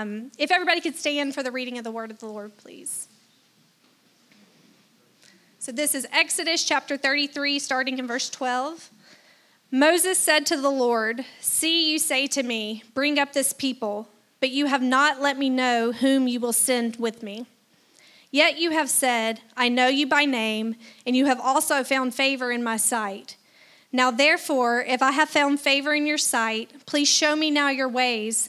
[0.00, 3.08] Um, if everybody could stand for the reading of the word of the Lord, please.
[5.58, 8.88] So this is Exodus chapter 33, starting in verse 12.
[9.70, 14.08] Moses said to the Lord, See, you say to me, Bring up this people,
[14.40, 17.46] but you have not let me know whom you will send with me.
[18.30, 22.50] Yet you have said, I know you by name, and you have also found favor
[22.50, 23.36] in my sight.
[23.92, 27.88] Now, therefore, if I have found favor in your sight, please show me now your
[27.88, 28.48] ways,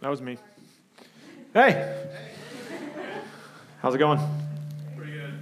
[0.00, 0.38] That was me.
[1.52, 2.06] Hey!
[3.82, 4.20] How's it going?
[4.96, 5.32] Pretty good.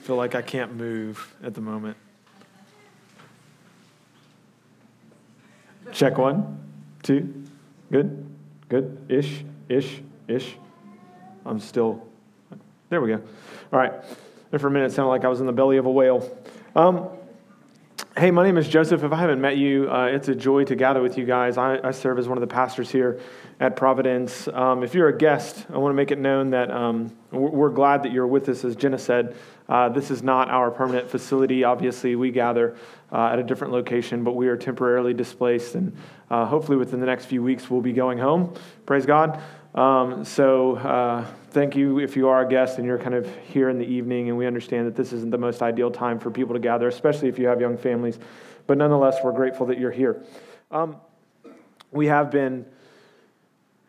[0.00, 1.98] feel like I can't move at the moment.
[5.92, 6.58] Check one,
[7.02, 7.44] two,
[7.92, 8.26] good,
[8.70, 10.56] good, ish, ish, ish.
[11.44, 12.06] I'm still,
[12.88, 13.22] there we go.
[13.70, 13.92] All right.
[14.50, 16.38] There for a minute, it sounded like I was in the belly of a whale.
[16.74, 17.10] Um,
[18.16, 19.02] hey, my name is Joseph.
[19.02, 21.58] If I haven't met you, uh, it's a joy to gather with you guys.
[21.58, 23.18] I, I, serve as one of the pastors here
[23.58, 24.46] at Providence.
[24.46, 28.04] Um, if you're a guest, I want to make it known that um, we're, glad
[28.04, 28.64] that you're with us.
[28.64, 29.34] As Jenna said,
[29.68, 31.64] uh, this is not our permanent facility.
[31.64, 32.76] Obviously, we gather
[33.10, 35.74] uh, at a different location, but we are temporarily displaced.
[35.74, 35.96] And
[36.30, 38.54] uh, hopefully, within the next few weeks, we'll be going home.
[38.86, 39.42] Praise God.
[39.74, 43.68] Um, so, uh, thank you if you are a guest and you're kind of here
[43.68, 44.28] in the evening.
[44.28, 47.28] And we understand that this isn't the most ideal time for people to gather, especially
[47.28, 48.18] if you have young families.
[48.66, 50.22] But nonetheless, we're grateful that you're here.
[50.70, 50.96] Um,
[51.92, 52.66] we have been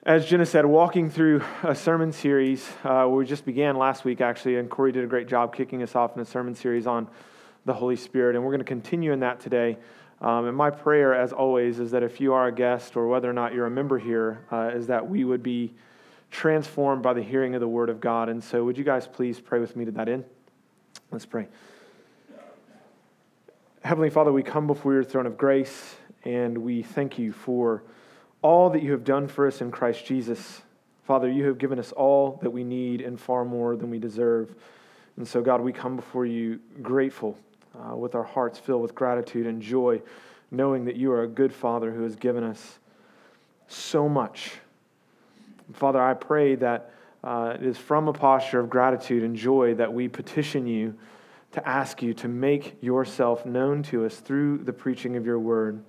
[0.07, 4.57] as Jenna said, walking through a sermon series, uh, we just began last week actually,
[4.57, 7.07] and Corey did a great job kicking us off in a sermon series on
[7.65, 8.35] the Holy Spirit.
[8.35, 9.79] And we're going to continue in that today.
[10.21, 13.27] Um, and my prayer, as always, is that if you are a guest or whether
[13.27, 15.73] or not you're a member here, uh, is that we would be
[16.31, 18.29] transformed by the hearing of the Word of God.
[18.29, 20.25] And so, would you guys please pray with me to that end?
[21.11, 21.47] Let's pray.
[23.83, 27.83] Heavenly Father, we come before your throne of grace and we thank you for
[28.41, 30.61] all that you have done for us in Christ Jesus.
[31.03, 34.55] Father, you have given us all that we need and far more than we deserve.
[35.17, 37.37] And so, God, we come before you grateful
[37.75, 40.01] uh, with our hearts filled with gratitude and joy,
[40.49, 42.79] knowing that you are a good Father who has given us
[43.67, 44.53] so much.
[45.73, 46.91] Father, I pray that
[47.23, 50.95] uh, it is from a posture of gratitude and joy that we petition you
[51.53, 55.81] to ask you to make yourself known to us through the preaching of your word.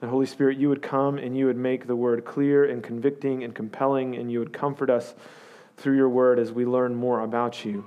[0.00, 3.44] That, Holy Spirit, you would come and you would make the word clear and convicting
[3.44, 5.14] and compelling, and you would comfort us
[5.76, 7.86] through your word as we learn more about you.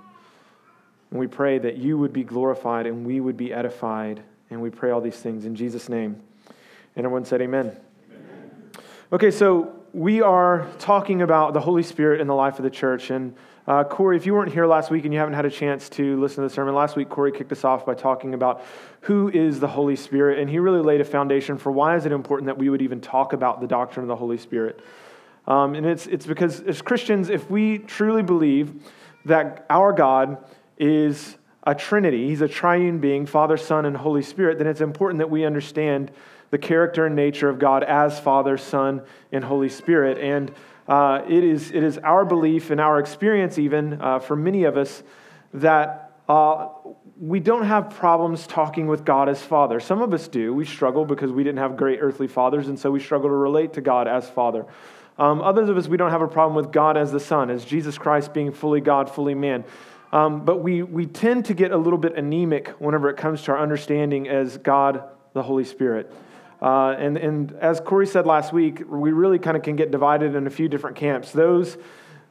[1.11, 4.21] And we pray that you would be glorified and we would be edified.
[4.49, 6.21] And we pray all these things in Jesus' name.
[6.95, 7.75] And everyone said, Amen.
[8.11, 8.71] amen.
[9.11, 13.11] Okay, so we are talking about the Holy Spirit in the life of the church.
[13.11, 13.33] And
[13.65, 16.19] uh, Corey, if you weren't here last week and you haven't had a chance to
[16.19, 18.61] listen to the sermon, last week Corey kicked us off by talking about
[18.99, 20.39] who is the Holy Spirit.
[20.39, 22.99] And he really laid a foundation for why is it important that we would even
[22.99, 24.81] talk about the doctrine of the Holy Spirit.
[25.47, 28.73] Um, and it's, it's because as Christians, if we truly believe
[29.23, 30.43] that our God
[30.77, 35.19] is a trinity, he's a triune being, Father, Son, and Holy Spirit, then it's important
[35.19, 36.11] that we understand
[36.55, 39.01] the character and nature of God as Father, Son,
[39.33, 40.17] and Holy Spirit.
[40.17, 40.53] And
[40.87, 44.77] uh, it, is, it is our belief and our experience, even uh, for many of
[44.77, 45.03] us,
[45.53, 46.69] that uh,
[47.19, 49.81] we don't have problems talking with God as Father.
[49.81, 50.53] Some of us do.
[50.53, 53.73] We struggle because we didn't have great earthly fathers, and so we struggle to relate
[53.73, 54.65] to God as Father.
[55.17, 57.65] Um, others of us, we don't have a problem with God as the Son, as
[57.65, 59.65] Jesus Christ being fully God, fully man.
[60.13, 63.51] Um, but we, we tend to get a little bit anemic whenever it comes to
[63.51, 65.03] our understanding as God,
[65.33, 66.11] the Holy Spirit.
[66.61, 70.35] Uh, and, and as Corey said last week, we really kind of can get divided
[70.35, 71.31] in a few different camps.
[71.31, 71.77] Those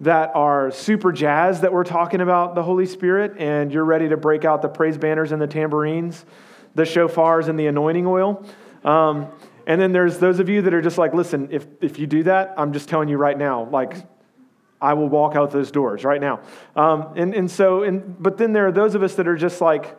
[0.00, 4.17] that are super jazzed that we're talking about the Holy Spirit, and you're ready to
[4.17, 6.25] break out the praise banners and the tambourines,
[6.75, 8.44] the shofars and the anointing oil.
[8.85, 9.29] Um,
[9.67, 12.25] and then there's those of you that are just like, listen, if, if you do
[12.25, 13.97] that, I'm just telling you right now, like,
[14.81, 16.41] I will walk out those doors right now.
[16.76, 19.61] Um, and, and so, and, but then there are those of us that are just
[19.62, 19.97] like,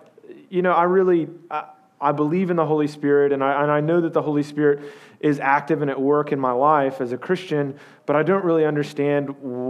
[0.49, 1.27] you know, I really,
[2.09, 4.77] I believe in the Holy Spirit, and I, and I know that the Holy Spirit
[5.19, 7.65] is active and at work in my life as a Christian,
[8.05, 9.23] but I don't really understand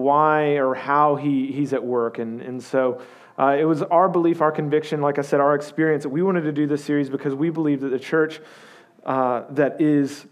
[0.05, 2.19] why or how he, he's at work.
[2.19, 3.01] And, and so
[3.37, 6.43] Uh, it was our belief, our conviction, like I said, our experience that we wanted
[6.43, 8.39] to do this series because we believe that the church
[9.05, 10.25] uh, that is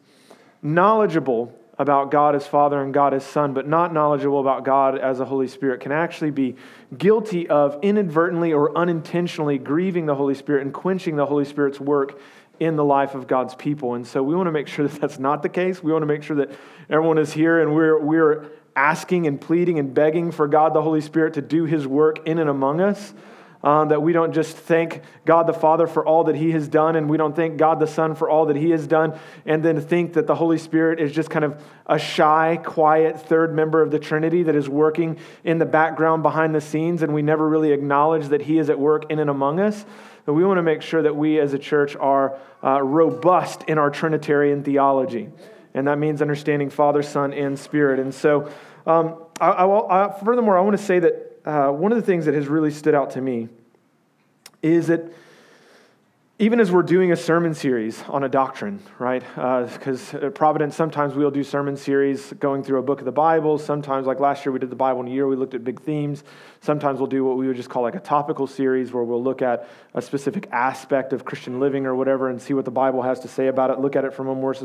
[0.62, 5.18] knowledgeable about God as Father and God as Son, but not knowledgeable about God as
[5.18, 6.56] the Holy Spirit, can actually be
[6.96, 12.20] guilty of inadvertently or unintentionally grieving the Holy Spirit and quenching the Holy Spirit's work
[12.60, 13.96] in the life of God's people.
[13.96, 15.82] And so we want to make sure that that's not the case.
[15.82, 16.52] We want to make sure that
[16.90, 21.02] everyone is here and we're, we're asking and pleading and begging for God the Holy
[21.02, 23.14] Spirit to do his work in and among us.
[23.64, 26.98] Um, that we don't just thank God the Father for all that He has done,
[26.98, 29.80] and we don't thank God the Son for all that He has done, and then
[29.80, 33.90] think that the Holy Spirit is just kind of a shy, quiet third member of
[33.90, 37.72] the Trinity that is working in the background behind the scenes, and we never really
[37.72, 39.86] acknowledge that He is at work in and among us.
[40.26, 43.78] But we want to make sure that we as a church are uh, robust in
[43.78, 45.30] our Trinitarian theology.
[45.74, 48.00] And that means understanding Father, Son, and Spirit.
[48.00, 48.50] And so,
[48.86, 52.26] um, I, I, I, furthermore, I want to say that uh, one of the things
[52.26, 53.50] that has really stood out to me
[54.62, 55.12] is that
[56.40, 59.24] even as we're doing a sermon series on a doctrine, right?
[59.36, 63.12] Because uh, at Providence, sometimes we'll do sermon series going through a book of the
[63.12, 63.60] Bible.
[63.60, 65.80] Sometimes, like last year, we did the Bible in a year, we looked at big
[65.82, 66.24] themes.
[66.60, 69.42] Sometimes we'll do what we would just call like a topical series where we'll look
[69.42, 73.20] at a specific aspect of Christian living or whatever and see what the Bible has
[73.22, 74.56] to say about it, look at it from a more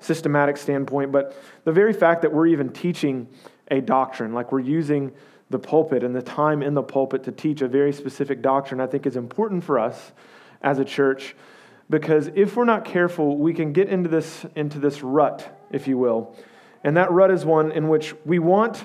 [0.00, 1.12] systematic standpoint.
[1.12, 3.28] But the very fact that we're even teaching
[3.70, 5.12] a doctrine, like we're using
[5.50, 8.86] the pulpit and the time in the pulpit to teach a very specific doctrine, I
[8.86, 10.12] think is important for us
[10.62, 11.36] as a church
[11.88, 15.98] because if we're not careful, we can get into this, into this rut, if you
[15.98, 16.34] will.
[16.82, 18.84] And that rut is one in which we want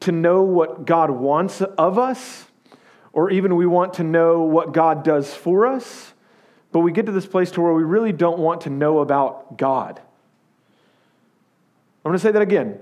[0.00, 2.46] to know what God wants of us,
[3.12, 6.12] or even we want to know what God does for us,
[6.70, 9.56] but we get to this place to where we really don't want to know about
[9.56, 10.00] God.
[12.04, 12.78] I'm going to say that again.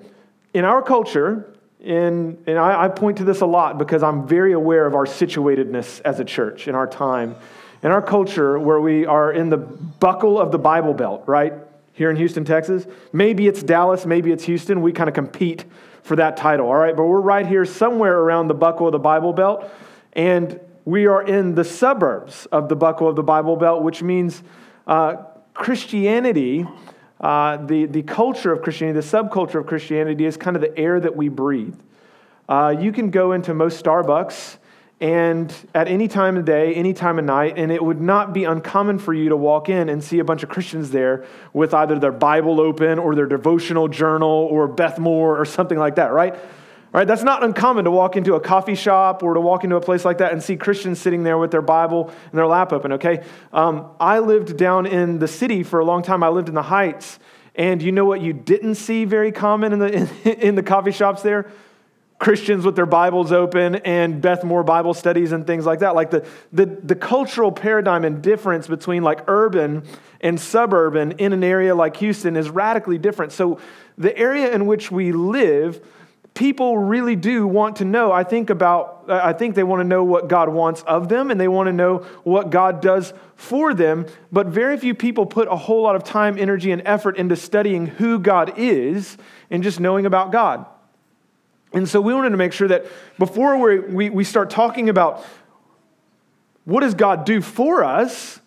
[0.53, 1.55] In our culture,
[1.85, 5.05] in, and I, I point to this a lot because I'm very aware of our
[5.05, 7.37] situatedness as a church in our time,
[7.83, 11.53] in our culture where we are in the buckle of the Bible Belt, right?
[11.93, 12.87] Here in Houston, Texas.
[13.13, 14.81] Maybe it's Dallas, maybe it's Houston.
[14.81, 15.67] We kind of compete
[16.03, 16.97] for that title, all right?
[16.97, 19.71] But we're right here somewhere around the buckle of the Bible Belt,
[20.15, 24.43] and we are in the suburbs of the buckle of the Bible Belt, which means
[24.87, 25.17] uh,
[25.53, 26.67] Christianity
[27.25, 31.01] uh, the, the culture of Christianity, the subculture of Christianity, is kind of the air
[31.01, 31.75] that we breathe.
[32.47, 34.59] Uh, you can go into most Starbucks
[35.01, 38.45] and at any time of day, any time of night, and it would not be
[38.45, 41.25] uncommon for you to walk in and see a bunch of Christians there
[41.55, 45.95] with either their Bible open or their devotional journal or Beth Moore or something like
[45.95, 46.37] that, right?
[46.95, 47.09] Right?
[47.09, 50.05] That's not uncommon to walk into a coffee shop or to walk into a place
[50.05, 53.25] like that and see Christians sitting there with their Bible and their lap open, okay?
[53.53, 56.23] Um, I lived down in the city for a long time.
[56.23, 57.19] I lived in the Heights.
[57.57, 60.09] And you know what you didn't see very common in the, in,
[60.39, 61.51] in the coffee shops there?
[62.21, 65.97] Christians with their Bibles open and Beth Moore Bible studies and things like that.
[65.97, 69.83] Like the, the, the cultural paradigm and difference between like urban
[70.21, 73.33] and suburban in an area like Houston is radically different.
[73.33, 73.59] So
[73.99, 75.85] the area in which we live
[76.35, 78.11] people really do want to know.
[78.11, 81.41] I think about, I think they want to know what God wants of them and
[81.41, 84.07] they want to know what God does for them.
[84.33, 87.87] But very few people put a whole lot of time, energy, and effort into studying
[87.87, 89.17] who God is
[89.49, 90.67] and just knowing about God.
[91.73, 92.87] And so we wanted to make sure that
[93.19, 95.25] before we, we start talking about
[96.65, 98.41] what does God do for us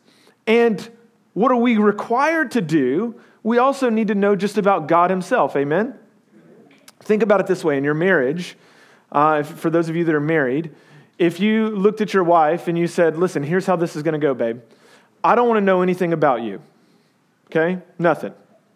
[0.45, 0.89] and
[1.34, 5.56] what are we required to do, we also need to know just about God Himself.
[5.56, 5.98] Amen?
[7.01, 8.58] Think about it this way in your marriage,
[9.12, 10.74] uh, for those of you that are married,
[11.18, 14.13] if you looked at your wife and you said, Listen, here's how this is going
[14.13, 14.62] to go, babe.
[15.24, 16.62] I don't want to know anything about you.
[17.48, 17.80] Okay?
[17.98, 18.34] Nothing.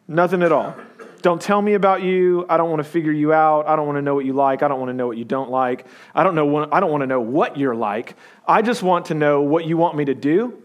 [0.08, 0.75] Nothing at all.
[1.22, 2.46] Don't tell me about you.
[2.50, 3.68] I don't want to figure you out.
[3.68, 4.63] I don't want to know what you like.
[4.63, 5.86] I don't want to know what you don't like.
[6.16, 8.16] I don't, know, I don't want to know what you're like.
[8.48, 10.63] I just want to know what you want me to do,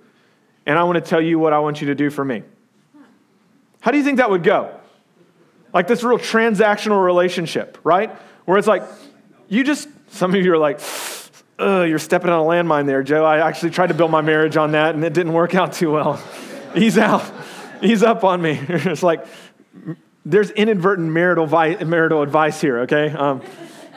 [0.65, 2.43] and I want to tell you what I want you to do for me.
[3.81, 4.81] How do you think that would go?
[5.77, 8.11] Like this real transactional relationship, right?
[8.47, 8.83] Where it's like,
[9.47, 10.81] you just, some of you are like,
[11.59, 13.27] you're stepping on a landmine there, Joe.
[13.27, 15.93] I actually tried to build my marriage on that and it didn't work out too
[15.93, 16.15] well.
[16.75, 17.31] He's out.
[17.83, 18.53] He's up on me.
[18.69, 19.27] it's like,
[20.25, 23.11] there's inadvertent marital, vi- marital advice here, okay?
[23.11, 23.43] Um,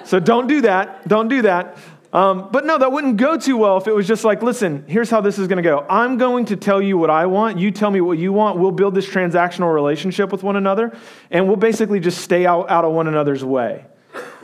[0.04, 1.08] so don't do that.
[1.08, 1.78] Don't do that.
[2.12, 5.12] Um, but no, that wouldn't go too well if it was just like, listen, here's
[5.12, 5.86] how this is going to go.
[5.88, 7.60] I'm going to tell you what I want.
[7.60, 8.58] You tell me what you want.
[8.58, 10.98] We'll build this transactional relationship with one another,
[11.30, 13.86] and we'll basically just stay out, out of one another's way.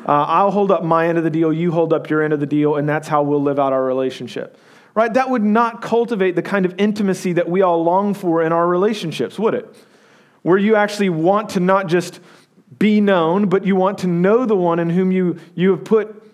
[0.08, 2.40] Uh, I'll hold up my end of the deal, you hold up your end of
[2.40, 4.60] the deal, and that's how we'll live out our relationship.
[4.94, 5.12] Right?
[5.12, 8.68] That would not cultivate the kind of intimacy that we all long for in our
[8.68, 9.76] relationships, would it?
[10.44, 12.20] Where you actually want to not just
[12.78, 16.25] be known, but you want to know the one in whom you, you have put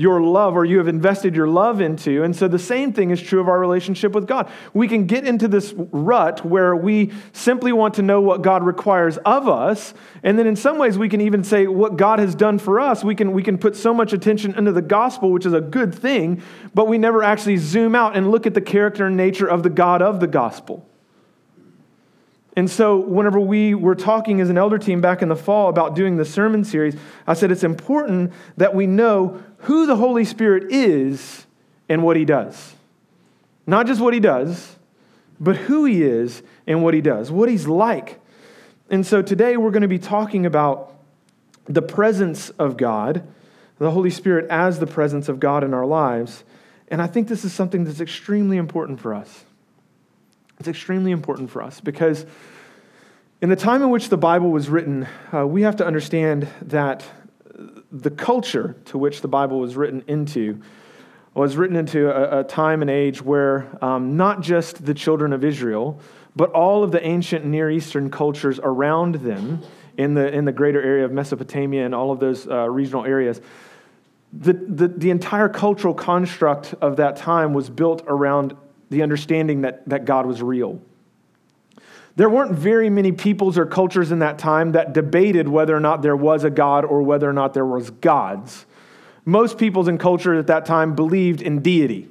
[0.00, 2.22] your love or you have invested your love into.
[2.22, 4.50] And so the same thing is true of our relationship with God.
[4.72, 9.18] We can get into this rut where we simply want to know what God requires
[9.18, 9.92] of us.
[10.22, 13.04] And then in some ways, we can even say what God has done for us.
[13.04, 15.94] We can, we can put so much attention into the gospel, which is a good
[15.94, 16.42] thing,
[16.74, 19.70] but we never actually zoom out and look at the character and nature of the
[19.70, 20.86] God of the gospel.
[22.56, 25.94] And so, whenever we were talking as an elder team back in the fall about
[25.94, 30.70] doing the sermon series, I said it's important that we know who the Holy Spirit
[30.70, 31.46] is
[31.88, 32.74] and what he does.
[33.66, 34.76] Not just what he does,
[35.38, 38.20] but who he is and what he does, what he's like.
[38.88, 40.94] And so, today we're going to be talking about
[41.66, 43.26] the presence of God,
[43.78, 46.44] the Holy Spirit as the presence of God in our lives.
[46.88, 49.44] And I think this is something that's extremely important for us.
[50.58, 52.26] It's extremely important for us because
[53.40, 57.04] in the time in which the Bible was written, uh, we have to understand that
[57.92, 60.60] the culture to which the Bible was written into
[61.34, 65.44] was written into a, a time and age where um, not just the children of
[65.44, 66.00] Israel,
[66.34, 69.62] but all of the ancient Near Eastern cultures around them
[69.96, 73.40] in the, in the greater area of Mesopotamia and all of those uh, regional areas,
[74.32, 78.56] the, the, the entire cultural construct of that time was built around
[78.88, 80.80] the understanding that, that God was real.
[82.16, 86.02] There weren't very many peoples or cultures in that time that debated whether or not
[86.02, 88.66] there was a God or whether or not there was gods.
[89.24, 92.08] Most peoples and cultures at that time believed in deity.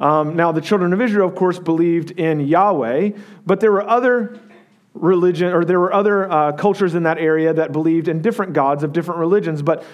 [0.00, 3.10] Um, now, the children of Israel, of course, believed in Yahweh,
[3.46, 4.40] but there were other
[4.94, 8.82] religion or there were other uh, cultures in that area that believed in different gods
[8.82, 9.62] of different religions.
[9.62, 9.84] But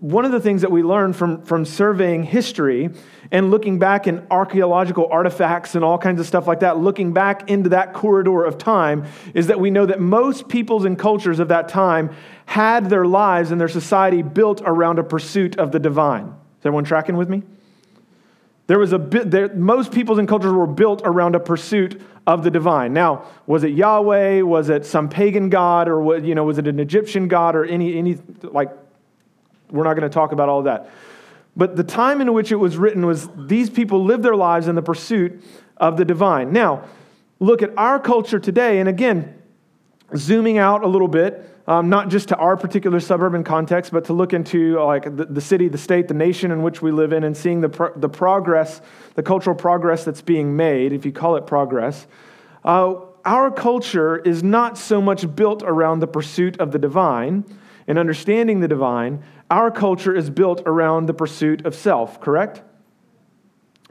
[0.00, 2.90] one of the things that we learn from, from surveying history
[3.32, 7.50] and looking back in archaeological artifacts and all kinds of stuff like that, looking back
[7.50, 11.48] into that corridor of time, is that we know that most peoples and cultures of
[11.48, 12.14] that time
[12.46, 16.26] had their lives and their society built around a pursuit of the divine.
[16.26, 17.42] Is everyone tracking with me?
[18.68, 22.44] There was a bit, there, most peoples and cultures were built around a pursuit of
[22.44, 22.92] the divine.
[22.92, 24.42] Now, was it Yahweh?
[24.42, 25.88] Was it some pagan god?
[25.88, 28.70] Or, was, you know, was it an Egyptian god or any, any like
[29.70, 30.90] we're not going to talk about all that.
[31.56, 34.74] But the time in which it was written was these people lived their lives in
[34.74, 35.42] the pursuit
[35.76, 36.52] of the divine.
[36.52, 36.84] Now,
[37.40, 39.34] look at our culture today, and again,
[40.16, 44.12] zooming out a little bit, um, not just to our particular suburban context, but to
[44.12, 47.24] look into like the, the, city, the state, the nation in which we live in,
[47.24, 48.80] and seeing the, pro- the progress,
[49.14, 52.06] the cultural progress that's being made, if you call it progress.
[52.64, 52.94] Uh,
[53.24, 57.44] our culture is not so much built around the pursuit of the divine
[57.86, 62.62] and understanding the divine, our culture is built around the pursuit of self, correct?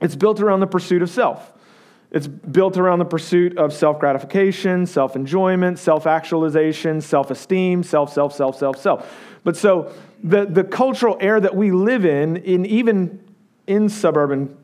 [0.01, 1.53] It's built around the pursuit of self.
[2.11, 8.13] It's built around the pursuit of self gratification, self enjoyment, self actualization, self esteem, self,
[8.13, 9.13] self, self, self, self.
[9.43, 9.91] But so
[10.23, 13.23] the, the cultural air that we live in, in even
[13.65, 14.55] in suburban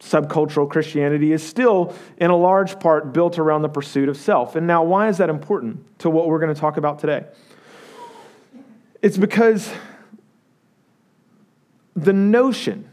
[0.00, 4.56] subcultural Christianity, is still in a large part built around the pursuit of self.
[4.56, 7.24] And now, why is that important to what we're going to talk about today?
[9.02, 9.72] It's because
[11.96, 12.88] the notion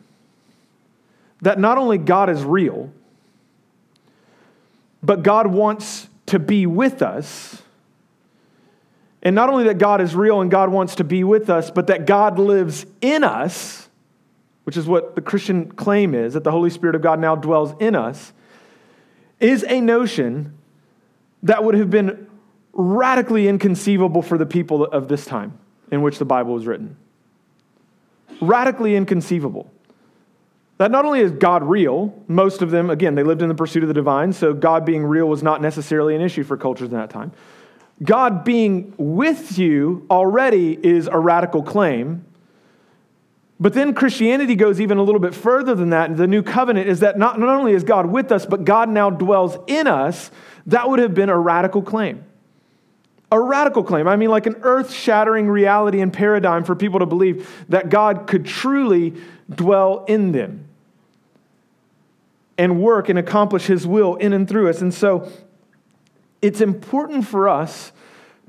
[1.41, 2.91] that not only God is real,
[5.03, 7.61] but God wants to be with us.
[9.21, 11.87] And not only that God is real and God wants to be with us, but
[11.87, 13.89] that God lives in us,
[14.63, 17.73] which is what the Christian claim is, that the Holy Spirit of God now dwells
[17.79, 18.31] in us,
[19.41, 20.57] is a notion
[21.43, 22.27] that would have been
[22.71, 25.59] radically inconceivable for the people of this time
[25.91, 26.95] in which the Bible was written.
[28.43, 29.71] Radically inconceivable.
[30.77, 33.83] That not only is God real, most of them, again, they lived in the pursuit
[33.83, 36.97] of the divine, so God being real was not necessarily an issue for cultures in
[36.97, 37.31] that time.
[38.03, 42.25] God being with you already is a radical claim.
[43.59, 46.17] But then Christianity goes even a little bit further than that.
[46.17, 49.09] The new covenant is that not, not only is God with us, but God now
[49.09, 50.31] dwells in us.
[50.65, 52.25] That would have been a radical claim
[53.33, 54.07] a radical claim.
[54.07, 58.27] I mean, like an earth shattering reality and paradigm for people to believe that God
[58.27, 59.15] could truly
[59.49, 60.67] dwell in them
[62.59, 64.81] and work and accomplish his will in and through us.
[64.81, 65.31] And so
[66.43, 67.91] it's important for us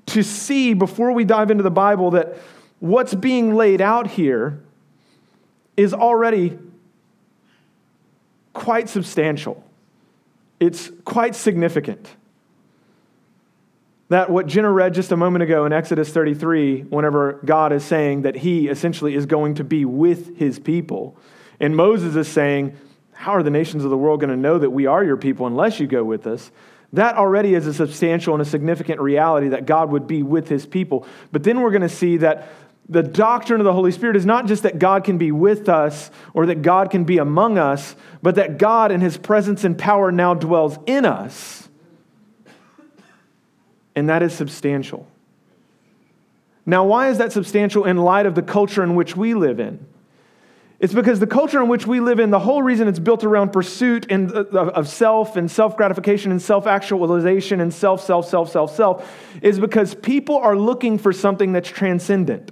[0.07, 2.37] to see before we dive into the Bible that
[2.79, 4.61] what's being laid out here
[5.79, 6.59] is already
[8.53, 9.65] quite substantial,
[10.61, 12.07] it's quite significant
[14.09, 18.23] that what Jenna read just a moment ago in Exodus 33, whenever God is saying
[18.23, 21.17] that he essentially is going to be with his people,
[21.59, 22.77] and Moses is saying,
[23.13, 25.47] How are the nations of the world going to know that we are your people
[25.47, 26.51] unless you go with us?
[26.93, 30.65] That already is a substantial and a significant reality that God would be with his
[30.65, 31.07] people.
[31.33, 32.49] But then we're going to see that
[32.89, 36.11] the doctrine of the Holy Spirit is not just that God can be with us
[36.35, 40.13] or that God can be among us, but that God and his presence and power
[40.13, 41.64] now dwells in us.
[43.97, 45.07] And that is substantial.
[46.67, 49.87] Now, why is that substantial in light of the culture in which we live in?
[50.81, 53.53] It's because the culture in which we live in, the whole reason it's built around
[53.53, 58.51] pursuit and, uh, of self and self gratification and self actualization and self, self, self,
[58.51, 62.51] self, self, is because people are looking for something that's transcendent.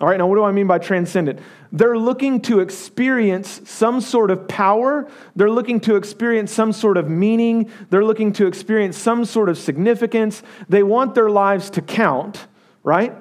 [0.00, 1.38] All right, now what do I mean by transcendent?
[1.70, 5.08] They're looking to experience some sort of power.
[5.36, 7.70] They're looking to experience some sort of meaning.
[7.90, 10.42] They're looking to experience some sort of significance.
[10.68, 12.46] They want their lives to count,
[12.82, 13.14] right?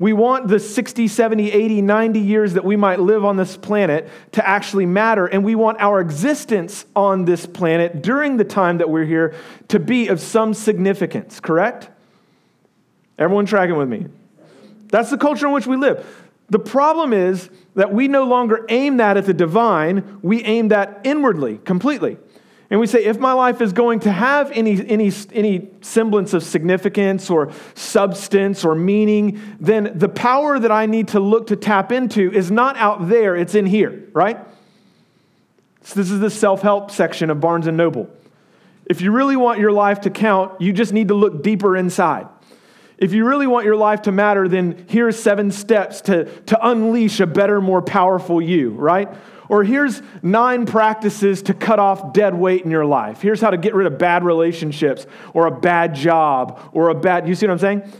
[0.00, 4.08] We want the 60, 70, 80, 90 years that we might live on this planet
[4.32, 5.26] to actually matter.
[5.26, 9.34] And we want our existence on this planet during the time that we're here
[9.68, 11.88] to be of some significance, correct?
[13.16, 14.06] Everyone tracking with me?
[14.90, 16.06] That's the culture in which we live.
[16.48, 21.00] The problem is that we no longer aim that at the divine, we aim that
[21.04, 22.18] inwardly, completely.
[22.70, 26.44] And we say, if my life is going to have any, any, any semblance of
[26.44, 31.90] significance or substance or meaning, then the power that I need to look to tap
[31.90, 34.38] into is not out there, it's in here, right?
[35.82, 38.08] So this is the self help section of Barnes and Noble.
[38.86, 42.28] If you really want your life to count, you just need to look deeper inside.
[43.00, 47.18] If you really want your life to matter, then here's seven steps to, to unleash
[47.20, 49.08] a better, more powerful you, right?
[49.48, 53.22] Or here's nine practices to cut off dead weight in your life.
[53.22, 57.26] Here's how to get rid of bad relationships or a bad job or a bad,
[57.26, 57.92] you see what I'm saying?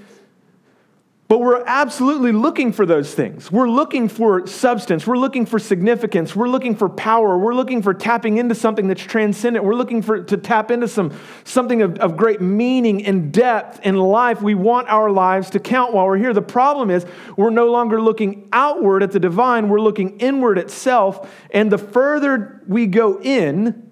[1.31, 3.53] But we're absolutely looking for those things.
[3.53, 5.07] We're looking for substance.
[5.07, 6.35] We're looking for significance.
[6.35, 7.39] We're looking for power.
[7.39, 9.65] We're looking for tapping into something that's transcendent.
[9.65, 13.95] We're looking for to tap into some something of, of great meaning and depth in
[13.95, 14.43] life.
[14.43, 16.35] We want our lives to count while we're here.
[16.35, 17.07] The problem is
[17.37, 19.69] we're no longer looking outward at the divine.
[19.69, 21.33] We're looking inward itself.
[21.53, 23.89] And the further we go in,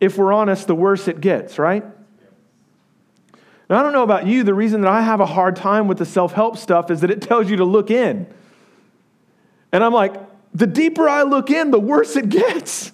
[0.00, 1.82] if we're honest, the worse it gets, right?
[3.68, 5.98] Now, I don't know about you, the reason that I have a hard time with
[5.98, 8.26] the self help stuff is that it tells you to look in.
[9.72, 10.14] And I'm like,
[10.54, 12.92] the deeper I look in, the worse it gets.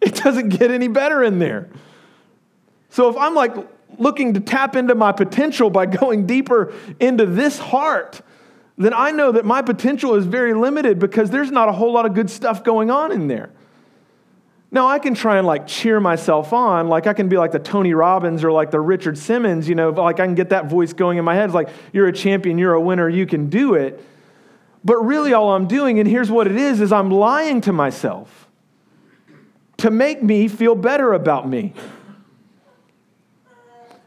[0.00, 1.68] It doesn't get any better in there.
[2.90, 3.54] So if I'm like
[3.98, 8.20] looking to tap into my potential by going deeper into this heart,
[8.78, 12.04] then I know that my potential is very limited because there's not a whole lot
[12.04, 13.50] of good stuff going on in there.
[14.76, 16.90] Now, I can try and like cheer myself on.
[16.90, 19.88] Like I can be like the Tony Robbins or like the Richard Simmons, you know,
[19.88, 21.46] like I can get that voice going in my head.
[21.46, 24.04] It's like, you're a champion, you're a winner, you can do it.
[24.84, 28.48] But really, all I'm doing, and here's what it is, is I'm lying to myself
[29.78, 31.72] to make me feel better about me.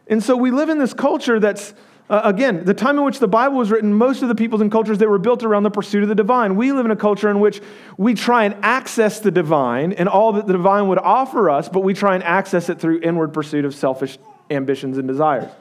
[0.06, 1.74] And so we live in this culture that's
[2.10, 4.72] uh, again, the time in which the Bible was written, most of the peoples and
[4.72, 6.56] cultures, they were built around the pursuit of the divine.
[6.56, 7.62] We live in a culture in which
[7.98, 11.82] we try and access the divine and all that the divine would offer us, but
[11.82, 14.18] we try and access it through inward pursuit of selfish
[14.50, 15.52] ambitions and desires.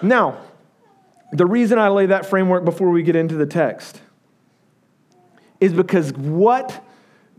[0.00, 0.40] Now,
[1.32, 4.00] the reason I lay that framework before we get into the text
[5.60, 6.82] is because what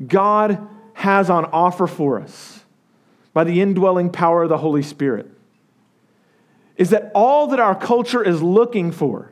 [0.05, 2.63] God has on offer for us
[3.33, 5.31] by the indwelling power of the Holy Spirit
[6.77, 9.31] is that all that our culture is looking for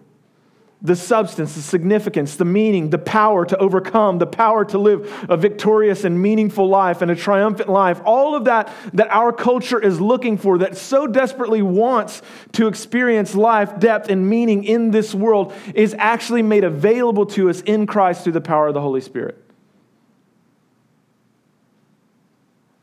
[0.81, 5.37] the substance, the significance, the meaning, the power to overcome, the power to live a
[5.37, 9.99] victorious and meaningful life and a triumphant life, all of that that our culture is
[9.99, 15.53] looking for, that so desperately wants to experience life, depth, and meaning in this world,
[15.73, 19.44] is actually made available to us in Christ through the power of the Holy Spirit.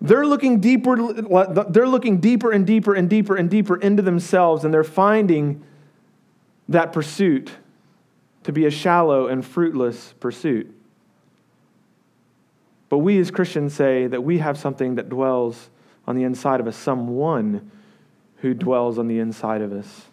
[0.02, 0.96] They're looking deeper,
[1.70, 5.62] they're looking deeper and deeper and deeper and deeper into themselves, and they're finding
[6.68, 7.52] that pursuit
[8.42, 10.74] to be a shallow and fruitless pursuit.
[12.88, 15.70] But we as Christians say that we have something that dwells
[16.04, 17.70] on the inside of us, someone
[18.38, 20.06] who dwells on the inside of us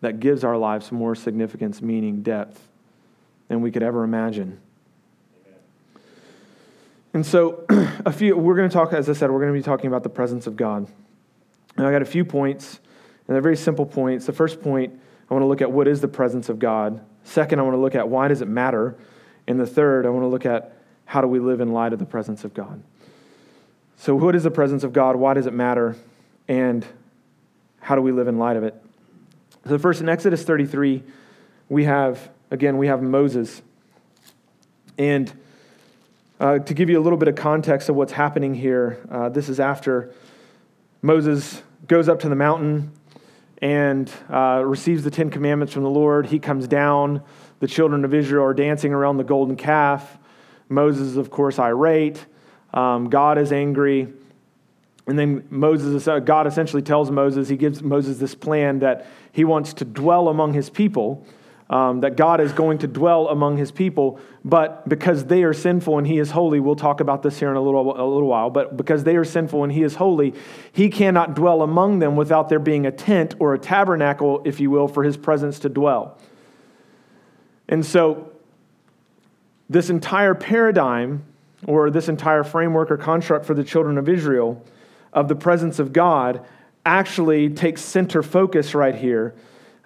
[0.00, 2.66] that gives our lives more significance, meaning, depth
[3.48, 4.58] than we could ever imagine.
[7.18, 7.64] And so,
[8.06, 10.04] a few, we're going to talk, as I said, we're going to be talking about
[10.04, 10.86] the presence of God.
[11.76, 12.78] And I got a few points,
[13.26, 14.26] and they're very simple points.
[14.26, 14.92] The first point,
[15.28, 17.04] I want to look at what is the presence of God.
[17.24, 18.96] Second, I want to look at why does it matter.
[19.48, 20.76] And the third, I want to look at
[21.06, 22.84] how do we live in light of the presence of God.
[23.96, 25.16] So, what is the presence of God?
[25.16, 25.96] Why does it matter?
[26.46, 26.86] And
[27.80, 28.80] how do we live in light of it?
[29.66, 31.02] So, first, in Exodus 33,
[31.68, 33.60] we have, again, we have Moses.
[34.96, 35.32] And
[36.40, 39.48] uh, to give you a little bit of context of what's happening here, uh, this
[39.48, 40.12] is after
[41.02, 42.92] Moses goes up to the mountain
[43.60, 46.26] and uh, receives the Ten Commandments from the Lord.
[46.26, 47.22] He comes down.
[47.60, 50.18] The children of Israel are dancing around the golden calf.
[50.68, 52.24] Moses, of course, irate.
[52.72, 54.08] Um, God is angry.
[55.08, 59.42] And then Moses, uh, God essentially tells Moses, he gives Moses this plan that he
[59.42, 61.26] wants to dwell among his people,
[61.70, 65.98] um, that God is going to dwell among his people, but because they are sinful
[65.98, 68.48] and he is holy, we'll talk about this here in a little, a little while,
[68.48, 70.34] but because they are sinful and he is holy,
[70.72, 74.70] he cannot dwell among them without there being a tent or a tabernacle, if you
[74.70, 76.18] will, for his presence to dwell.
[77.68, 78.32] And so,
[79.68, 81.24] this entire paradigm
[81.66, 84.64] or this entire framework or construct for the children of Israel
[85.12, 86.44] of the presence of God
[86.86, 89.34] actually takes center focus right here.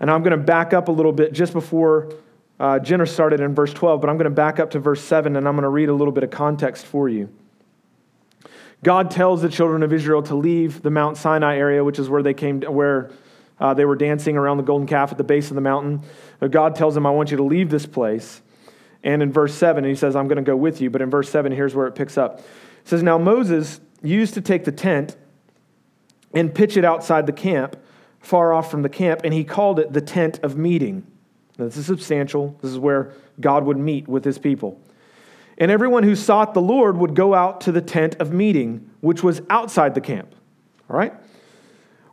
[0.02, 2.12] And I'm going to back up a little bit just before
[2.58, 5.36] uh, Jenna started in verse 12, but I'm going to back up to verse 7
[5.36, 7.32] and I'm going to read a little bit of context for you.
[8.82, 12.22] God tells the children of Israel to leave the Mount Sinai area, which is where
[12.22, 13.12] they came, where
[13.60, 16.02] uh, they were dancing around the golden calf at the base of the mountain.
[16.50, 18.42] God tells them, I want you to leave this place.
[19.04, 20.90] And in verse 7, he says, I'm going to go with you.
[20.90, 22.40] But in verse 7, here's where it picks up.
[22.40, 22.44] It
[22.88, 25.16] says, Now Moses used to take the tent
[26.34, 27.76] and pitch it outside the camp,
[28.22, 31.06] far off from the camp, and he called it the tent of meeting.
[31.58, 32.56] Now, this is substantial.
[32.62, 34.80] This is where God would meet with his people.
[35.58, 39.22] And everyone who sought the Lord would go out to the tent of meeting, which
[39.22, 40.34] was outside the camp.
[40.88, 41.12] All right?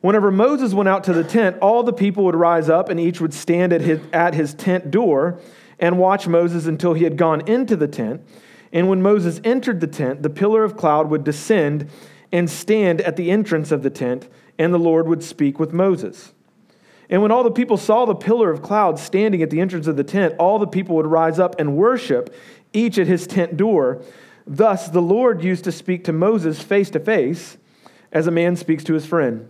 [0.02, 3.22] Whenever Moses went out to the tent, all the people would rise up, and each
[3.22, 5.40] would stand at his, at his tent door
[5.80, 8.22] and watch Moses until he had gone into the tent.
[8.72, 11.90] And when Moses entered the tent, the pillar of cloud would descend
[12.32, 14.28] and stand at the entrance of the tent,
[14.60, 16.34] and the Lord would speak with Moses.
[17.10, 19.96] And when all the people saw the pillar of cloud standing at the entrance of
[19.96, 22.36] the tent, all the people would rise up and worship,
[22.72, 24.04] each at his tent door.
[24.46, 27.58] Thus the Lord used to speak to Moses face to face,
[28.12, 29.48] as a man speaks to his friend.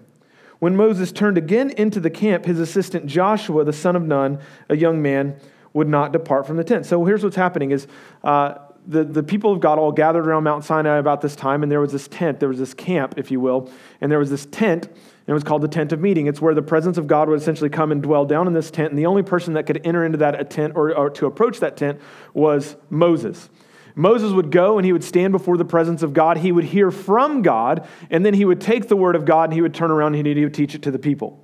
[0.60, 4.76] When Moses turned again into the camp, his assistant Joshua, the son of Nun, a
[4.76, 5.40] young man,
[5.74, 6.86] would not depart from the tent.
[6.86, 7.88] So here's what's happening is
[8.24, 8.56] uh,
[8.90, 11.80] the, the people of God all gathered around Mount Sinai about this time, and there
[11.80, 13.72] was this tent, there was this camp, if you will,
[14.02, 16.26] and there was this tent, and it was called the tent of meeting.
[16.26, 18.90] It's where the presence of God would essentially come and dwell down in this tent,
[18.90, 21.78] and the only person that could enter into that tent or, or to approach that
[21.78, 22.02] tent
[22.34, 23.50] was Moses.
[23.94, 26.38] Moses would go and he would stand before the presence of God.
[26.38, 29.54] He would hear from God, and then he would take the word of God and
[29.54, 31.44] he would turn around and he would teach it to the people.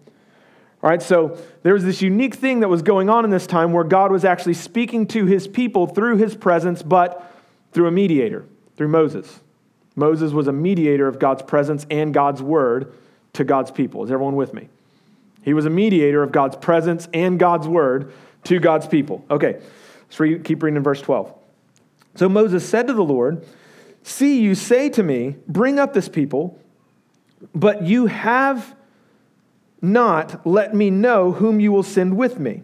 [0.82, 3.72] All right, so there was this unique thing that was going on in this time
[3.72, 7.35] where God was actually speaking to his people through his presence, but
[7.76, 8.46] through a mediator,
[8.78, 9.42] through Moses.
[9.98, 12.94] Moses was a mediator of God's presence and God's word
[13.34, 14.06] to God's people.
[14.06, 14.70] Is everyone with me?
[15.44, 18.14] He was a mediator of God's presence and God's word
[18.46, 19.26] to God's people.
[19.30, 19.62] Okay,
[20.20, 21.34] let's keep reading in verse 12.
[22.16, 23.46] So Moses said to the Lord,
[24.04, 26.58] See, you say to me, Bring up this people,
[27.54, 28.74] but you have
[29.82, 32.64] not let me know whom you will send with me.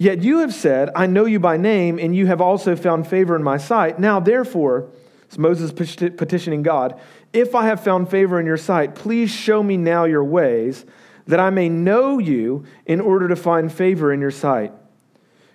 [0.00, 3.36] Yet you have said, I know you by name, and you have also found favor
[3.36, 3.98] in my sight.
[3.98, 4.88] Now, therefore,
[5.24, 6.98] it's Moses petitioning God,
[7.34, 10.86] if I have found favor in your sight, please show me now your ways,
[11.26, 14.72] that I may know you in order to find favor in your sight.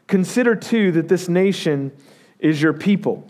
[0.06, 1.92] Consider too that this nation
[2.38, 3.28] is your people.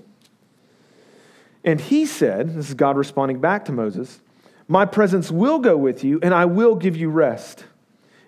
[1.64, 4.20] And he said, This is God responding back to Moses,
[4.68, 7.64] my presence will go with you, and I will give you rest.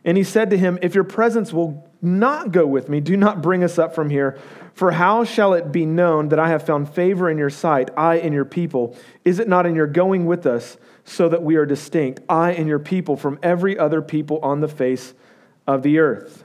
[0.06, 3.42] And he said to him, If your presence will not go with me, do not
[3.42, 4.38] bring us up from here.
[4.74, 8.18] For how shall it be known that I have found favor in your sight, I
[8.18, 8.96] and your people?
[9.26, 12.68] Is it not in your going with us, so that we are distinct, I and
[12.68, 15.14] your people, from every other people on the face
[15.66, 16.44] of the earth?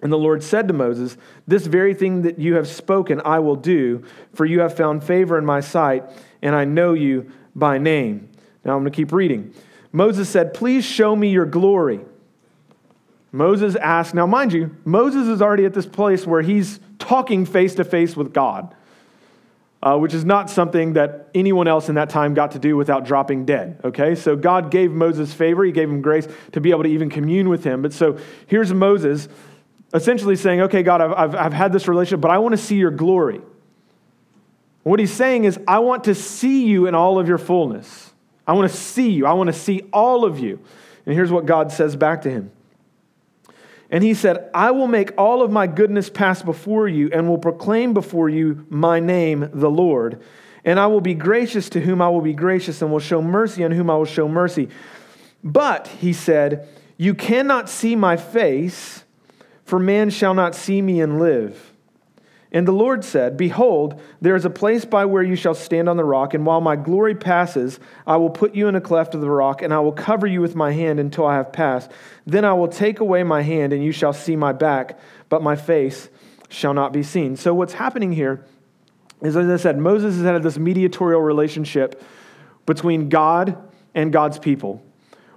[0.00, 3.56] And the Lord said to Moses, This very thing that you have spoken I will
[3.56, 6.04] do, for you have found favor in my sight,
[6.40, 8.28] and I know you by name.
[8.64, 9.52] Now I'm going to keep reading.
[9.92, 12.00] Moses said, Please show me your glory.
[13.32, 17.74] Moses asked, now mind you, Moses is already at this place where he's talking face
[17.74, 18.74] to face with God,
[19.82, 23.04] uh, which is not something that anyone else in that time got to do without
[23.04, 23.80] dropping dead.
[23.84, 27.10] Okay, so God gave Moses favor, he gave him grace to be able to even
[27.10, 27.82] commune with him.
[27.82, 29.28] But so here's Moses
[29.92, 32.76] essentially saying, Okay, God, I've, I've, I've had this relationship, but I want to see
[32.76, 33.40] your glory.
[34.84, 38.12] What he's saying is, I want to see you in all of your fullness.
[38.46, 39.26] I want to see you.
[39.26, 40.60] I want to see all of you.
[41.04, 42.50] And here's what God says back to him.
[43.90, 47.38] And he said, I will make all of my goodness pass before you and will
[47.38, 50.22] proclaim before you my name, the Lord.
[50.64, 53.64] And I will be gracious to whom I will be gracious and will show mercy
[53.64, 54.68] on whom I will show mercy.
[55.42, 59.04] But, he said, you cannot see my face,
[59.64, 61.67] for man shall not see me and live.
[62.50, 65.98] And the Lord said, Behold, there is a place by where you shall stand on
[65.98, 69.20] the rock, and while my glory passes, I will put you in a cleft of
[69.20, 71.90] the rock, and I will cover you with my hand until I have passed.
[72.26, 75.56] Then I will take away my hand, and you shall see my back, but my
[75.56, 76.08] face
[76.48, 77.36] shall not be seen.
[77.36, 78.46] So, what's happening here
[79.20, 82.02] is, as I said, Moses has had this mediatorial relationship
[82.64, 83.58] between God
[83.94, 84.82] and God's people,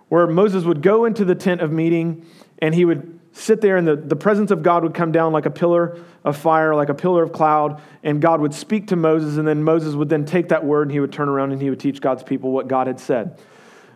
[0.07, 2.25] where Moses would go into the tent of meeting
[2.59, 5.45] and he would sit there and the, the presence of God would come down like
[5.45, 9.37] a pillar of fire, like a pillar of cloud, and God would speak to Moses,
[9.37, 11.69] and then Moses would then take that word and he would turn around and he
[11.69, 13.39] would teach God's people what God had said.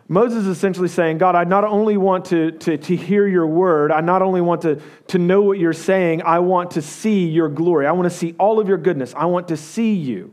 [0.08, 3.90] Moses is essentially saying, God, I not only want to, to, to hear your word,
[3.90, 7.48] I not only want to, to know what you're saying, I want to see your
[7.48, 7.86] glory.
[7.86, 9.14] I want to see all of your goodness.
[9.16, 10.32] I want to see you.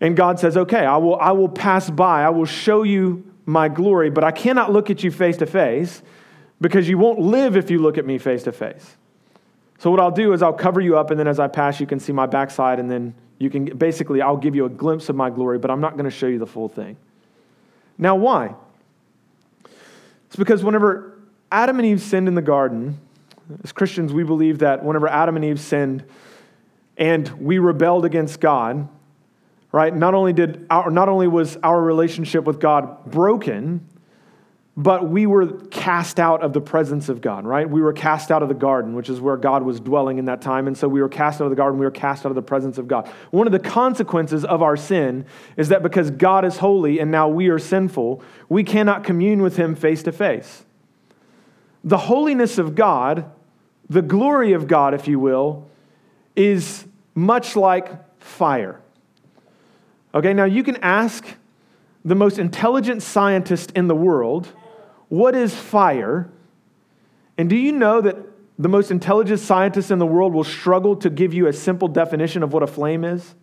[0.00, 3.68] And God says, Okay, I will, I will pass by, I will show you my
[3.68, 6.00] glory, but I cannot look at you face to face
[6.60, 8.96] because you won't live if you look at me face to face.
[9.78, 11.86] So, what I'll do is I'll cover you up, and then as I pass, you
[11.86, 15.16] can see my backside, and then you can basically, I'll give you a glimpse of
[15.16, 16.96] my glory, but I'm not going to show you the full thing.
[17.96, 18.54] Now, why?
[20.26, 21.18] It's because whenever
[21.50, 23.00] Adam and Eve sinned in the garden,
[23.64, 26.04] as Christians, we believe that whenever Adam and Eve sinned
[26.96, 28.86] and we rebelled against God,
[29.72, 33.86] right, not only, did our, not only was our relationship with God broken,
[34.76, 37.68] but we were cast out of the presence of God, right?
[37.68, 40.40] We were cast out of the garden, which is where God was dwelling in that
[40.40, 40.66] time.
[40.66, 42.42] And so we were cast out of the garden, we were cast out of the
[42.42, 43.08] presence of God.
[43.30, 47.28] One of the consequences of our sin is that because God is holy and now
[47.28, 50.64] we are sinful, we cannot commune with Him face to face.
[51.82, 53.30] The holiness of God,
[53.88, 55.68] the glory of God, if you will,
[56.36, 57.90] is much like
[58.22, 58.80] fire.
[60.14, 61.24] Okay, now you can ask
[62.04, 64.52] the most intelligent scientist in the world
[65.10, 66.30] what is fire?
[67.36, 68.16] And do you know that
[68.58, 72.42] the most intelligent scientists in the world will struggle to give you a simple definition
[72.42, 73.34] of what a flame is?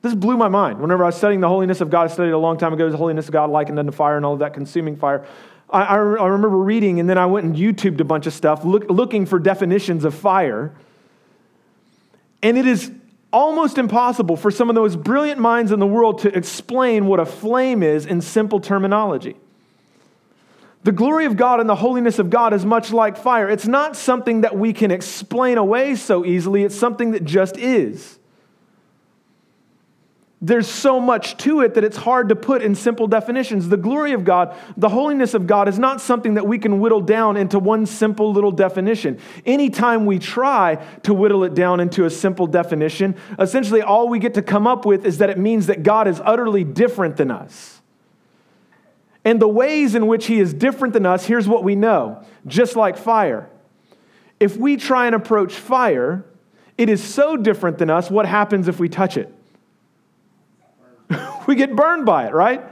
[0.00, 0.80] This blew my mind.
[0.80, 2.96] Whenever I was studying the holiness of God, I studied a long time ago the
[2.96, 5.24] holiness of God likened unto fire and all of that consuming fire.
[5.70, 8.64] I, I, I remember reading, and then I went and YouTubed a bunch of stuff
[8.64, 10.74] look, looking for definitions of fire.
[12.42, 12.90] And it is
[13.32, 17.20] almost impossible for some of the most brilliant minds in the world to explain what
[17.20, 19.36] a flame is in simple terminology.
[20.84, 23.48] The glory of God and the holiness of God is much like fire.
[23.48, 28.18] It's not something that we can explain away so easily, it's something that just is
[30.44, 33.68] there's so much to it that it's hard to put in simple definitions.
[33.68, 37.00] The glory of God, the holiness of God, is not something that we can whittle
[37.00, 39.20] down into one simple little definition.
[39.46, 44.34] Anytime we try to whittle it down into a simple definition, essentially all we get
[44.34, 47.80] to come up with is that it means that God is utterly different than us.
[49.24, 52.74] And the ways in which He is different than us, here's what we know just
[52.74, 53.48] like fire.
[54.40, 56.24] If we try and approach fire,
[56.76, 59.32] it is so different than us, what happens if we touch it?
[61.46, 62.62] We get burned by it, right?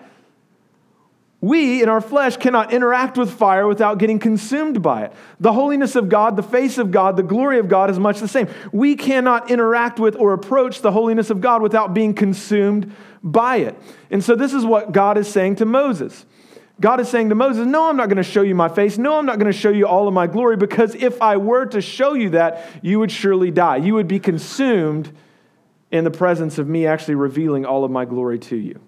[1.41, 5.13] We in our flesh cannot interact with fire without getting consumed by it.
[5.39, 8.29] The holiness of God, the face of God, the glory of God is much the
[8.29, 8.49] same.
[8.73, 13.79] We cannot interact with or approach the holiness of God without being consumed by it.
[14.11, 16.27] And so, this is what God is saying to Moses.
[16.79, 18.99] God is saying to Moses, No, I'm not going to show you my face.
[18.99, 21.65] No, I'm not going to show you all of my glory because if I were
[21.67, 23.77] to show you that, you would surely die.
[23.77, 25.15] You would be consumed
[25.91, 28.81] in the presence of me actually revealing all of my glory to you.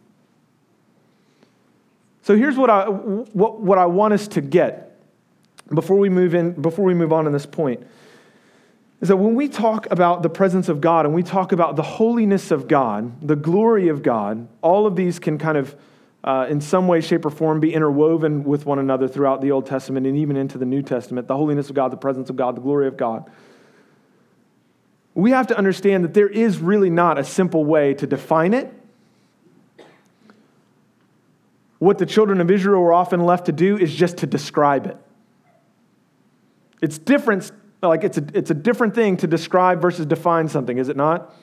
[2.23, 4.97] So here's what I, what, what I want us to get
[5.75, 7.85] before we move in, before we move on in this point.
[9.01, 11.83] Is that when we talk about the presence of God and we talk about the
[11.83, 15.75] holiness of God, the glory of God, all of these can kind of,
[16.23, 19.67] uh, in some way, shape, or form, be interwoven with one another throughout the Old
[19.67, 21.27] Testament and even into the New Testament.
[21.27, 23.29] The holiness of God, the presence of God, the glory of God
[25.15, 28.73] we have to understand that there is really not a simple way to define it.
[31.79, 34.97] What the children of Israel were often left to do is just to describe it.
[36.81, 37.51] It's different,
[37.83, 41.35] like it's a, it's a different thing to describe versus define something, is it not?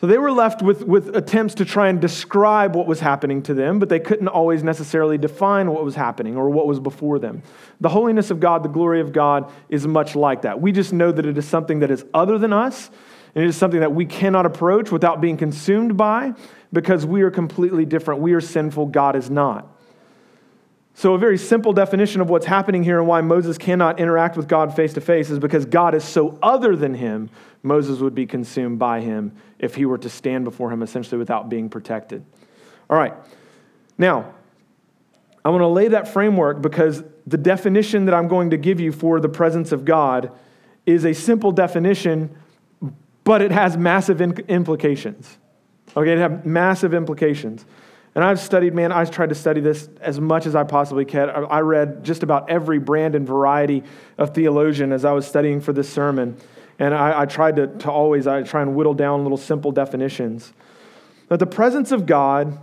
[0.00, 3.52] So they were left with, with attempts to try and describe what was happening to
[3.52, 7.42] them, but they couldn't always necessarily define what was happening or what was before them.
[7.82, 10.58] The holiness of God, the glory of God, is much like that.
[10.58, 12.88] We just know that it is something that is other than us,
[13.34, 16.32] and it is something that we cannot approach without being consumed by
[16.72, 18.22] because we are completely different.
[18.22, 19.79] We are sinful, God is not.
[21.00, 24.46] So, a very simple definition of what's happening here and why Moses cannot interact with
[24.46, 27.30] God face to face is because God is so other than him,
[27.62, 31.48] Moses would be consumed by him if he were to stand before him essentially without
[31.48, 32.22] being protected.
[32.90, 33.14] All right.
[33.96, 34.34] Now,
[35.42, 38.92] I want to lay that framework because the definition that I'm going to give you
[38.92, 40.30] for the presence of God
[40.84, 42.36] is a simple definition,
[43.24, 45.38] but it has massive implications.
[45.96, 47.64] Okay, it has massive implications.
[48.14, 51.30] And I've studied, man, I've tried to study this as much as I possibly can.
[51.30, 53.84] I read just about every brand and variety
[54.18, 56.36] of theologian as I was studying for this sermon.
[56.80, 60.52] And I, I tried to, to always, I try and whittle down little simple definitions.
[61.28, 62.58] That the presence of God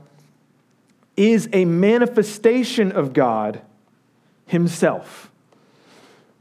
[1.15, 3.62] is a manifestation of God
[4.47, 5.31] Himself.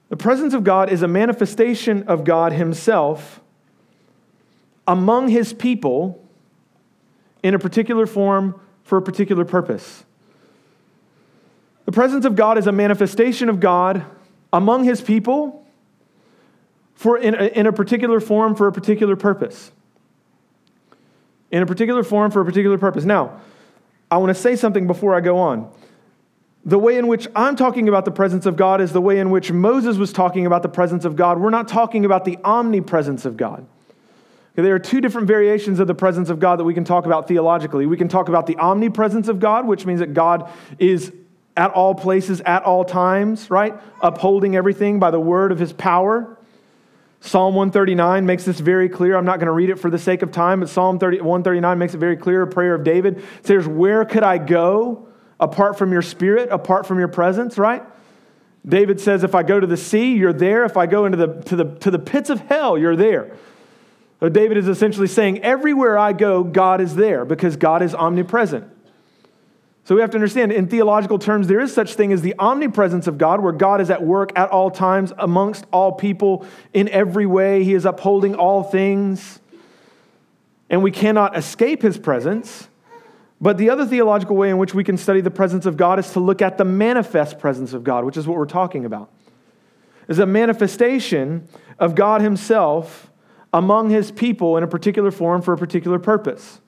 [0.08, 3.40] The presence of God is a manifestation of God Himself
[4.86, 6.24] among His people
[7.42, 10.04] in a particular form for a particular purpose.
[11.86, 14.04] The presence of God is a manifestation of God
[14.52, 15.66] among His people
[16.94, 19.72] for in a, in a particular form for a particular purpose.
[21.50, 23.04] In a particular form for a particular purpose.
[23.04, 23.40] Now,
[24.08, 25.70] I want to say something before I go on.
[26.64, 29.30] The way in which I'm talking about the presence of God is the way in
[29.30, 31.40] which Moses was talking about the presence of God.
[31.40, 33.66] We're not talking about the omnipresence of God.
[34.56, 37.28] There are two different variations of the presence of God that we can talk about
[37.28, 37.84] theologically.
[37.84, 41.12] We can talk about the omnipresence of God, which means that God is
[41.56, 43.74] at all places, at all times, right?
[44.00, 46.38] Upholding everything by the word of his power.
[47.20, 49.16] Psalm 139 makes this very clear.
[49.16, 51.78] I'm not going to read it for the sake of time, but Psalm 30, 139
[51.78, 52.42] makes it very clear.
[52.42, 56.86] A prayer of David it says, Where could I go apart from your spirit, apart
[56.86, 57.82] from your presence, right?
[58.66, 60.64] David says, If I go to the sea, you're there.
[60.64, 63.36] If I go into the, to, the, to the pits of hell, you're there.
[64.26, 68.68] So David is essentially saying, Everywhere I go, God is there because God is omnipresent.
[69.84, 73.06] So we have to understand, in theological terms, there is such thing as the omnipresence
[73.06, 77.24] of God, where God is at work at all times amongst all people in every
[77.24, 77.62] way.
[77.62, 79.38] He is upholding all things,
[80.68, 82.66] and we cannot escape his presence.
[83.40, 86.10] But the other theological way in which we can study the presence of God is
[86.14, 89.08] to look at the manifest presence of God, which is what we're talking about.
[90.08, 91.46] Is a manifestation
[91.78, 93.08] of God himself
[93.56, 96.60] among his people in a particular form for a particular purpose.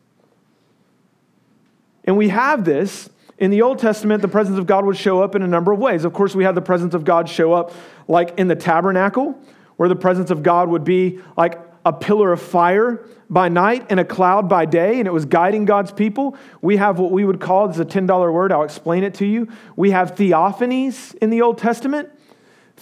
[2.04, 5.34] And we have this in the Old Testament, the presence of God would show up
[5.34, 6.06] in a number of ways.
[6.06, 7.72] Of course, we have the presence of God show up
[8.08, 9.38] like in the tabernacle,
[9.76, 14.00] where the presence of God would be like a pillar of fire by night and
[14.00, 16.38] a cloud by day, and it was guiding God's people.
[16.62, 19.48] We have what we would call, it's a $10 word, I'll explain it to you.
[19.76, 22.08] We have theophanies in the Old Testament.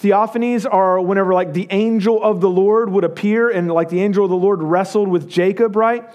[0.01, 4.23] Theophanies are whenever like the angel of the Lord would appear and like the angel
[4.25, 6.07] of the Lord wrestled with Jacob, right?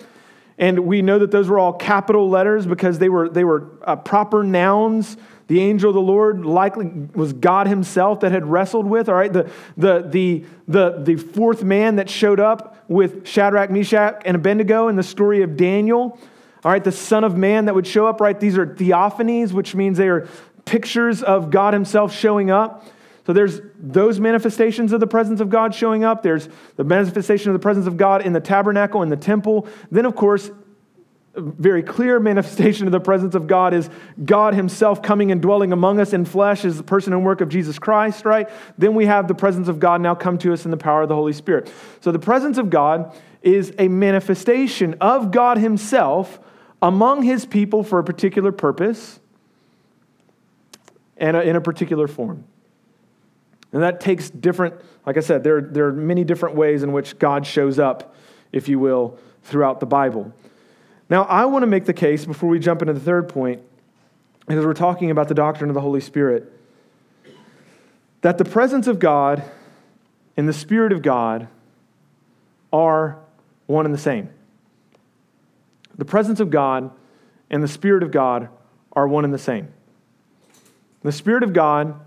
[0.56, 3.96] And we know that those were all capital letters because they were, they were uh,
[3.96, 5.16] proper nouns.
[5.48, 9.32] The angel of the Lord likely was God himself that had wrestled with, all right?
[9.32, 14.86] The, the, the, the, the fourth man that showed up with Shadrach, Meshach, and Abednego
[14.88, 16.18] in the story of Daniel,
[16.64, 16.84] all right?
[16.84, 18.38] The Son of Man that would show up, right?
[18.38, 20.28] These are theophanies, which means they are
[20.64, 22.86] pictures of God himself showing up.
[23.26, 26.22] So there's those manifestations of the presence of God showing up.
[26.22, 29.68] There's the manifestation of the presence of God in the tabernacle, in the temple.
[29.90, 30.50] Then, of course,
[31.34, 33.88] a very clear manifestation of the presence of God is
[34.24, 37.48] God Himself coming and dwelling among us in flesh as the person and work of
[37.48, 38.50] Jesus Christ, right?
[38.76, 41.08] Then we have the presence of God now come to us in the power of
[41.08, 41.72] the Holy Spirit.
[42.00, 46.40] So the presence of God is a manifestation of God Himself
[46.80, 49.20] among His people for a particular purpose
[51.16, 52.44] and in a particular form.
[53.72, 54.74] And that takes different,
[55.06, 58.14] like I said, there, there are many different ways in which God shows up,
[58.52, 60.32] if you will, throughout the Bible.
[61.08, 63.62] Now, I want to make the case before we jump into the third point,
[64.46, 66.52] because we're talking about the doctrine of the Holy Spirit,
[68.20, 69.42] that the presence of God
[70.36, 71.48] and the Spirit of God
[72.72, 73.18] are
[73.66, 74.28] one and the same.
[75.96, 76.90] The presence of God
[77.50, 78.48] and the Spirit of God
[78.92, 79.68] are one and the same.
[81.02, 82.00] The Spirit of God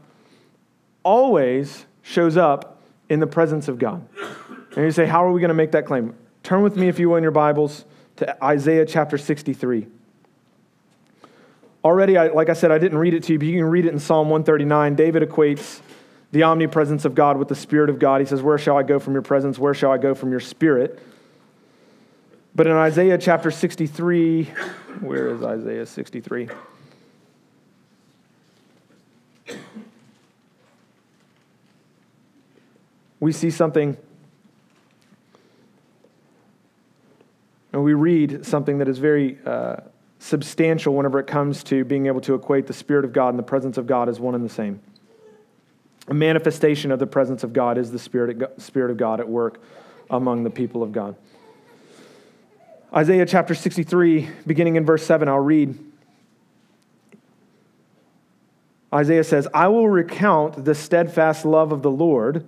[1.06, 4.06] always shows up in the presence of God.
[4.76, 6.14] And you say, How are we going to make that claim?
[6.44, 7.86] Turn with me, if you will, in your Bibles
[8.18, 9.88] to Isaiah chapter 63.
[11.84, 13.86] Already, I, like I said, I didn't read it to you, but you can read
[13.86, 14.96] it in Psalm 139.
[14.96, 15.82] David equates
[16.32, 18.22] the omnipresence of God with the Spirit of God.
[18.22, 19.60] He says, Where shall I go from your presence?
[19.60, 21.00] Where shall I go from your Spirit?
[22.56, 24.46] But in Isaiah chapter 63,
[25.02, 26.50] where is Isaiah 63?
[33.26, 33.98] We see something
[37.74, 39.78] and we read something that is very uh,
[40.20, 43.44] substantial whenever it comes to being able to equate the Spirit of God and the
[43.44, 44.80] presence of God as one and the same.
[46.08, 49.60] A manifestation of the presence of God is the Spirit Spirit of God at work
[50.12, 51.16] among the people of God.
[52.94, 55.80] Isaiah chapter 63, beginning in verse 7, I'll read.
[58.94, 62.46] Isaiah says, I will recount the steadfast love of the Lord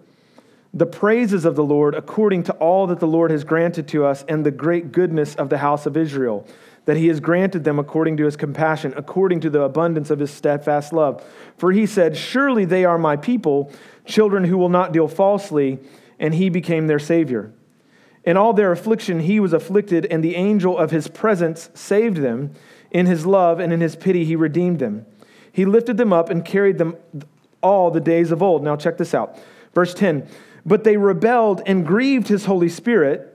[0.73, 4.23] the praises of the Lord according to all that the Lord has granted to us
[4.27, 6.45] and the great goodness of the house of Israel,
[6.85, 10.31] that he has granted them according to his compassion, according to the abundance of his
[10.31, 11.23] steadfast love.
[11.57, 13.71] For he said, Surely they are my people,
[14.05, 15.79] children who will not deal falsely,
[16.19, 17.51] and he became their Savior.
[18.23, 22.51] In all their affliction, he was afflicted, and the angel of his presence saved them.
[22.91, 25.05] In his love and in his pity, he redeemed them.
[25.51, 26.97] He lifted them up and carried them
[27.61, 28.63] all the days of old.
[28.63, 29.37] Now, check this out.
[29.73, 30.27] Verse 10
[30.67, 33.33] But they rebelled and grieved his Holy Spirit.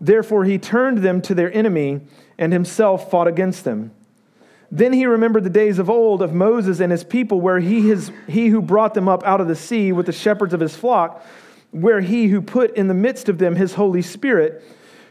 [0.00, 2.00] Therefore, he turned them to their enemy
[2.36, 3.92] and himself fought against them.
[4.72, 8.10] Then he remembered the days of old of Moses and his people, where he, has,
[8.26, 11.24] he who brought them up out of the sea with the shepherds of his flock,
[11.70, 14.64] where he who put in the midst of them his Holy Spirit,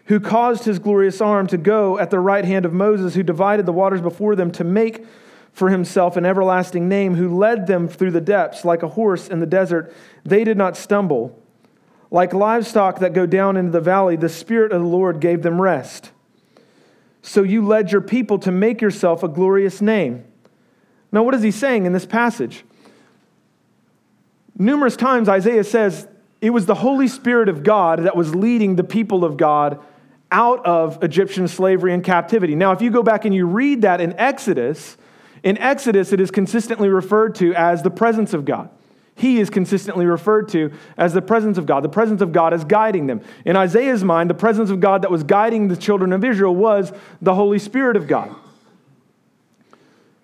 [0.08, 3.66] who caused his glorious arm to go at the right hand of Moses, who divided
[3.66, 5.06] the waters before them to make
[5.54, 9.40] for himself an everlasting name, who led them through the depths like a horse in
[9.40, 9.96] the desert.
[10.26, 11.42] They did not stumble.
[12.14, 15.60] Like livestock that go down into the valley, the Spirit of the Lord gave them
[15.60, 16.12] rest.
[17.24, 20.24] So you led your people to make yourself a glorious name.
[21.12, 22.66] Now, what is he saying in this passage?
[24.56, 26.08] Numerous times Isaiah says
[26.40, 29.84] it was the Holy Spirit of God that was leading the people of God
[30.32, 32.54] out of Egyptian slavery and captivity.
[32.54, 34.98] Now, if you go back and you read that in Exodus,
[35.42, 38.70] in Exodus, it is consistently referred to as the presence of God.
[39.16, 41.84] He is consistently referred to as the presence of God.
[41.84, 43.22] The presence of God is guiding them.
[43.46, 46.92] In Isaiah's mind, the presence of God that was guiding the children of Israel was
[47.22, 48.36] the Holy Spirit of God.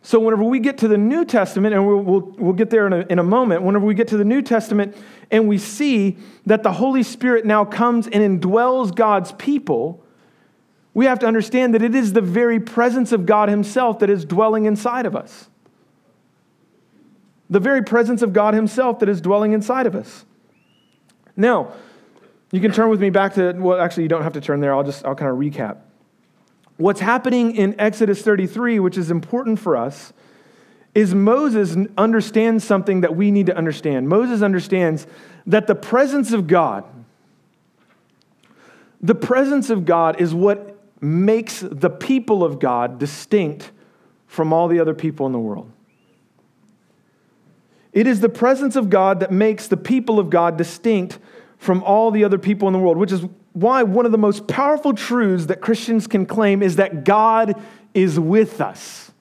[0.02, 2.94] So, whenever we get to the New Testament, and we'll, we'll, we'll get there in
[2.94, 4.96] a, in a moment, whenever we get to the New Testament
[5.30, 10.04] and we see that the Holy Spirit now comes and indwells God's people,
[10.94, 14.26] we have to understand that it is the very presence of God Himself that is
[14.26, 15.49] dwelling inside of us.
[17.50, 20.26] The very presence of God Himself that is dwelling inside of us.
[21.36, 21.74] Now,
[22.52, 24.74] you can turn with me back to, well, actually, you don't have to turn there.
[24.74, 25.78] I'll just, I'll kind of recap.
[26.78, 30.14] What's happening in Exodus 33, which is important for us,
[30.96, 34.10] is Moses understands something that we need to understand.
[34.10, 35.06] Moses understands
[35.46, 36.84] that the presence of God,
[39.02, 43.72] the presence of God is what makes the people of God distinct
[44.28, 45.72] from all the other people in the world.
[47.92, 51.20] It is the presence of God that makes the people of God distinct
[51.58, 54.48] from all the other people in the world, which is why one of the most
[54.48, 57.62] powerful truths that Christians can claim is that God
[57.94, 59.12] is with us.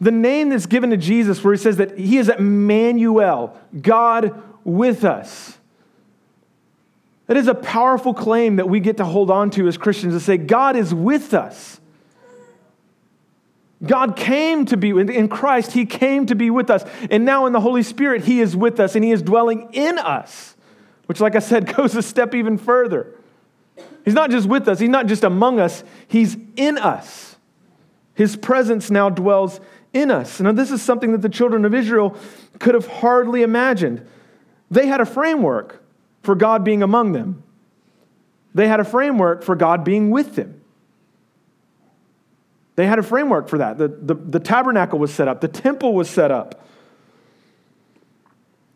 [0.00, 5.04] The name that's given to Jesus, where he says that he is Emmanuel, God with
[5.04, 5.58] us.
[7.28, 10.20] That is a powerful claim that we get to hold on to as Christians to
[10.20, 11.80] say, God is with us.
[13.84, 16.84] God came to be in Christ, He came to be with us.
[17.10, 19.98] And now in the Holy Spirit, He is with us and He is dwelling in
[19.98, 20.56] us,
[21.06, 23.14] which, like I said, goes a step even further.
[24.04, 27.36] He's not just with us, He's not just among us, He's in us.
[28.14, 29.60] His presence now dwells
[29.92, 30.38] in us.
[30.40, 32.16] Now, this is something that the children of Israel
[32.58, 34.06] could have hardly imagined.
[34.70, 35.82] They had a framework
[36.22, 37.42] for God being among them,
[38.54, 40.61] they had a framework for God being with them.
[42.74, 43.78] They had a framework for that.
[43.78, 46.66] The, the, the, tabernacle was set up, the temple was set up.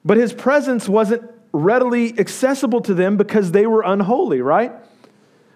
[0.05, 4.73] But his presence wasn't readily accessible to them because they were unholy, right?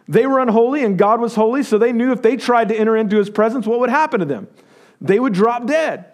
[0.08, 2.96] They were unholy and God was holy, so they knew if they tried to enter
[2.96, 4.48] into his presence, what would happen to them?
[5.00, 6.09] They would drop dead.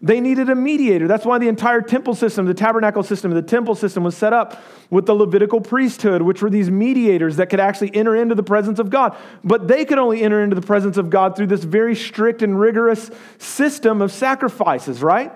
[0.00, 1.08] They needed a mediator.
[1.08, 4.62] That's why the entire temple system, the tabernacle system, the temple system was set up
[4.90, 8.78] with the Levitical priesthood, which were these mediators that could actually enter into the presence
[8.78, 9.16] of God.
[9.42, 12.60] But they could only enter into the presence of God through this very strict and
[12.60, 15.32] rigorous system of sacrifices, right?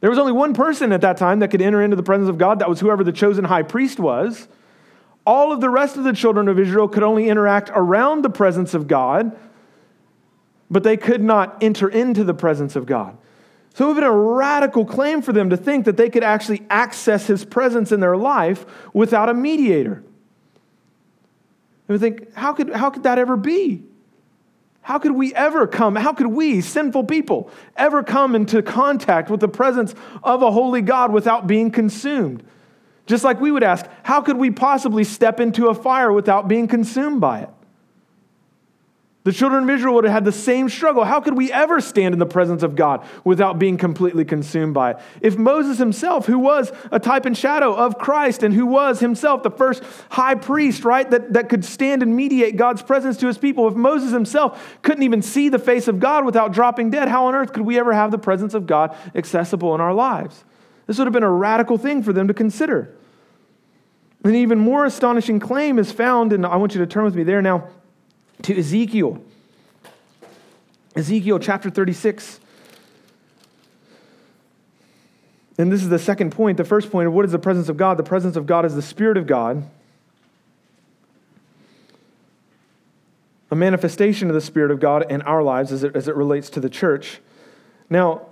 [0.00, 2.38] There was only one person at that time that could enter into the presence of
[2.38, 2.60] God.
[2.60, 4.48] That was whoever the chosen high priest was.
[5.26, 8.72] All of the rest of the children of Israel could only interact around the presence
[8.72, 9.36] of God
[10.70, 13.16] but they could not enter into the presence of God.
[13.74, 16.24] So it would have been a radical claim for them to think that they could
[16.24, 18.64] actually access his presence in their life
[18.94, 20.02] without a mediator.
[21.88, 23.84] And we think, how could, how could that ever be?
[24.80, 29.40] How could we ever come, how could we, sinful people, ever come into contact with
[29.40, 32.44] the presence of a holy God without being consumed?
[33.04, 36.66] Just like we would ask, how could we possibly step into a fire without being
[36.66, 37.50] consumed by it?
[39.26, 41.02] The children of Israel would have had the same struggle.
[41.02, 44.92] How could we ever stand in the presence of God without being completely consumed by
[44.92, 44.98] it?
[45.20, 49.42] If Moses himself, who was a type and shadow of Christ and who was himself
[49.42, 53.36] the first high priest, right, that, that could stand and mediate God's presence to his
[53.36, 57.26] people, if Moses himself couldn't even see the face of God without dropping dead, how
[57.26, 60.44] on earth could we ever have the presence of God accessible in our lives?
[60.86, 62.94] This would have been a radical thing for them to consider.
[64.22, 67.24] An even more astonishing claim is found, and I want you to turn with me
[67.24, 67.70] there now
[68.42, 69.22] to Ezekiel.
[70.94, 72.40] Ezekiel chapter 36.
[75.58, 76.56] And this is the second point.
[76.56, 77.96] The first point of what is the presence of God?
[77.96, 79.64] The presence of God is the Spirit of God,
[83.50, 86.50] a manifestation of the Spirit of God in our lives as it, as it relates
[86.50, 87.20] to the church.
[87.88, 88.26] Now,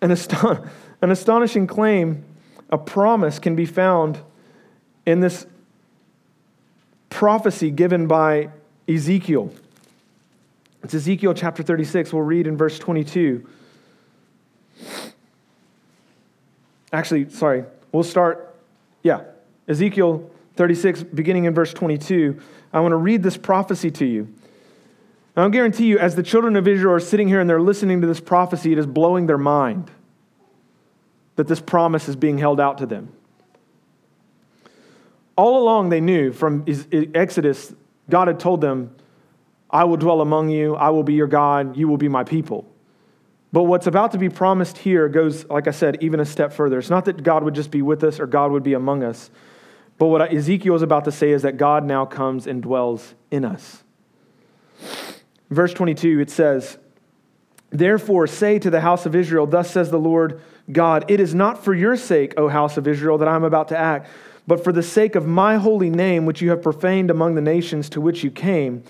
[0.00, 0.68] an, aston-
[1.02, 2.24] an astonishing claim,
[2.70, 4.18] a promise can be found
[5.04, 5.46] in this
[7.10, 8.50] prophecy given by
[8.88, 9.52] Ezekiel.
[10.82, 12.12] It's Ezekiel chapter 36.
[12.12, 13.46] We'll read in verse 22.
[16.92, 18.54] Actually, sorry, we'll start,
[19.02, 19.22] yeah,
[19.66, 22.40] Ezekiel 36, beginning in verse 22.
[22.72, 24.32] I want to read this prophecy to you.
[25.36, 28.06] I'll guarantee you, as the children of Israel are sitting here and they're listening to
[28.06, 29.90] this prophecy, it is blowing their mind
[31.34, 33.12] that this promise is being held out to them.
[35.36, 36.64] All along, they knew from
[37.14, 37.74] Exodus,
[38.08, 38.94] God had told them,
[39.70, 42.66] I will dwell among you, I will be your God, you will be my people.
[43.52, 46.78] But what's about to be promised here goes, like I said, even a step further.
[46.78, 49.30] It's not that God would just be with us or God would be among us.
[49.98, 53.44] But what Ezekiel is about to say is that God now comes and dwells in
[53.44, 53.82] us.
[55.50, 56.78] Verse 22, it says,
[57.70, 60.40] Therefore, say to the house of Israel, Thus says the Lord
[60.70, 63.68] God, It is not for your sake, O house of Israel, that I am about
[63.68, 64.08] to act,
[64.46, 67.88] but for the sake of my holy name, which you have profaned among the nations
[67.90, 68.82] to which you came.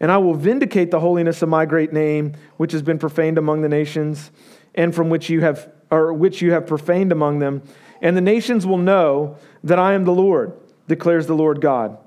[0.00, 3.62] And I will vindicate the holiness of my great name, which has been profaned among
[3.62, 4.30] the nations,
[4.74, 7.62] and from which you have, or which you have profaned among them.
[8.00, 10.54] And the nations will know that I am the Lord,
[10.88, 11.98] declares the Lord God.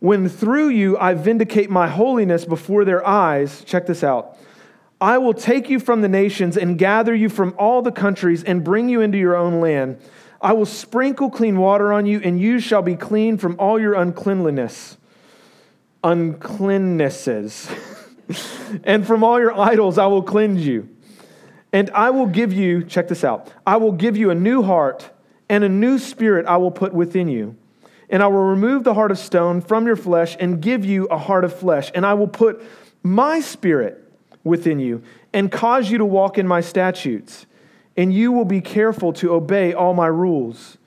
[0.00, 4.36] When through you I vindicate my holiness before their eyes, check this out.
[5.00, 8.64] I will take you from the nations and gather you from all the countries and
[8.64, 10.00] bring you into your own land.
[10.40, 13.94] I will sprinkle clean water on you, and you shall be clean from all your
[13.94, 14.96] uncleanliness.
[16.04, 17.68] Uncleannesses.
[18.84, 20.88] and from all your idols I will cleanse you.
[21.72, 25.10] And I will give you, check this out, I will give you a new heart,
[25.48, 27.56] and a new spirit I will put within you.
[28.10, 31.18] And I will remove the heart of stone from your flesh and give you a
[31.18, 31.90] heart of flesh.
[31.94, 32.62] And I will put
[33.02, 34.02] my spirit
[34.44, 37.44] within you and cause you to walk in my statutes.
[37.98, 40.78] And you will be careful to obey all my rules.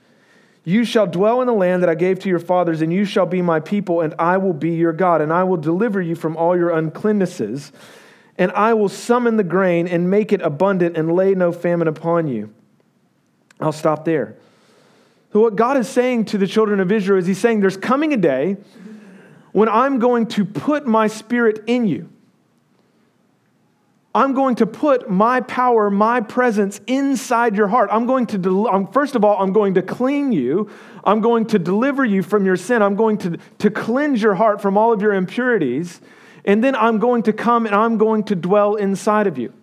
[0.64, 3.26] You shall dwell in the land that I gave to your fathers, and you shall
[3.26, 5.20] be my people, and I will be your God.
[5.20, 7.74] And I will deliver you from all your uncleannesses,
[8.38, 12.30] and I will summon the grain and make it abundant and lay no famine upon
[12.30, 12.54] you.
[13.60, 14.38] I'll stop there.
[15.34, 18.14] So, what God is saying to the children of Israel is He's saying, There's coming
[18.14, 18.56] a day
[19.52, 22.11] when I'm going to put my spirit in you.
[24.14, 27.90] I'm going to put my power, my presence inside your heart.
[27.94, 30.70] I'm going to, del- first of all, I'm going to clean you.
[31.06, 32.82] I'm going to deliver you from your sin.
[32.82, 36.02] I'm going to, to cleanse your heart from all of your impurities.
[36.44, 39.54] And then I'm going to come and I'm going to dwell inside of you.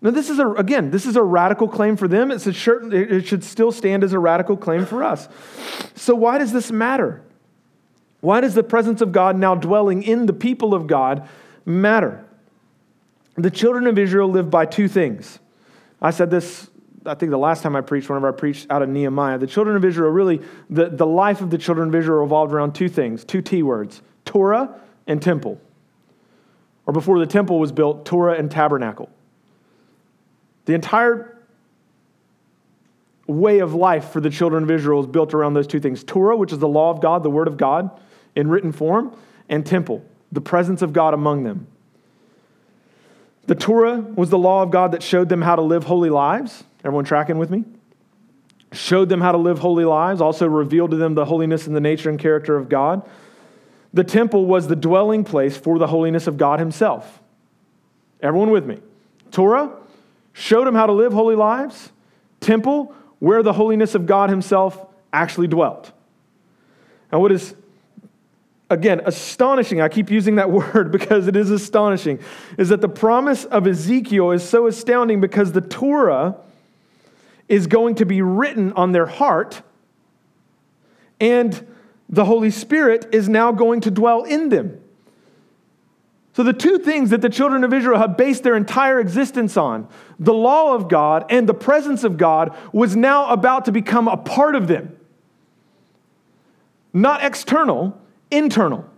[0.00, 2.30] Now, this is a, again, this is a radical claim for them.
[2.30, 5.28] It's a certain, it should still stand as a radical claim for us.
[5.94, 7.22] So, why does this matter?
[8.20, 11.28] Why does the presence of God now dwelling in the people of God
[11.64, 12.24] matter?
[13.36, 15.38] The children of Israel lived by two things.
[16.00, 16.68] I said this,
[17.06, 19.38] I think the last time I preached, whenever I preached out of Nehemiah.
[19.38, 22.74] The children of Israel really, the, the life of the children of Israel revolved around
[22.74, 25.60] two things, two T words Torah and temple.
[26.86, 29.08] Or before the temple was built, Torah and tabernacle.
[30.64, 31.38] The entire
[33.26, 36.36] way of life for the children of Israel is built around those two things Torah,
[36.36, 37.90] which is the law of God, the word of God
[38.34, 39.16] in written form,
[39.48, 41.66] and temple, the presence of God among them.
[43.46, 46.64] The Torah was the law of God that showed them how to live holy lives.
[46.84, 47.64] Everyone tracking with me?
[48.72, 51.80] Showed them how to live holy lives, also revealed to them the holiness and the
[51.80, 53.02] nature and character of God.
[53.92, 57.20] The temple was the dwelling place for the holiness of God Himself.
[58.22, 58.78] Everyone with me?
[59.30, 59.70] Torah
[60.32, 61.90] showed them how to live holy lives.
[62.40, 65.92] Temple, where the holiness of God Himself actually dwelt.
[67.10, 67.54] Now, what is
[68.72, 72.18] again, astonishing, I keep using that word because it is astonishing,
[72.58, 76.36] is that the promise of Ezekiel is so astounding because the Torah
[77.48, 79.62] is going to be written on their heart
[81.20, 81.66] and
[82.08, 84.80] the Holy Spirit is now going to dwell in them.
[86.34, 89.86] So, the two things that the children of Israel have based their entire existence on,
[90.18, 94.16] the law of God and the presence of God, was now about to become a
[94.16, 94.96] part of them.
[96.94, 98.01] Not external,
[98.32, 98.88] internal.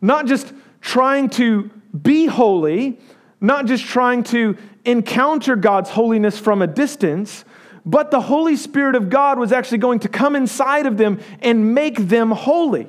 [0.00, 2.98] Not just trying to be holy,
[3.40, 7.44] not just trying to encounter God's holiness from a distance,
[7.84, 11.74] but the Holy Spirit of God was actually going to come inside of them and
[11.74, 12.86] make them holy.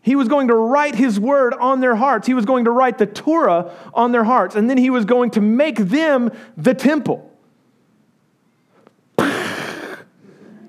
[0.00, 2.26] He was going to write his word on their hearts.
[2.26, 4.54] He was going to write the Torah on their hearts.
[4.54, 7.30] And then he was going to make them the temple.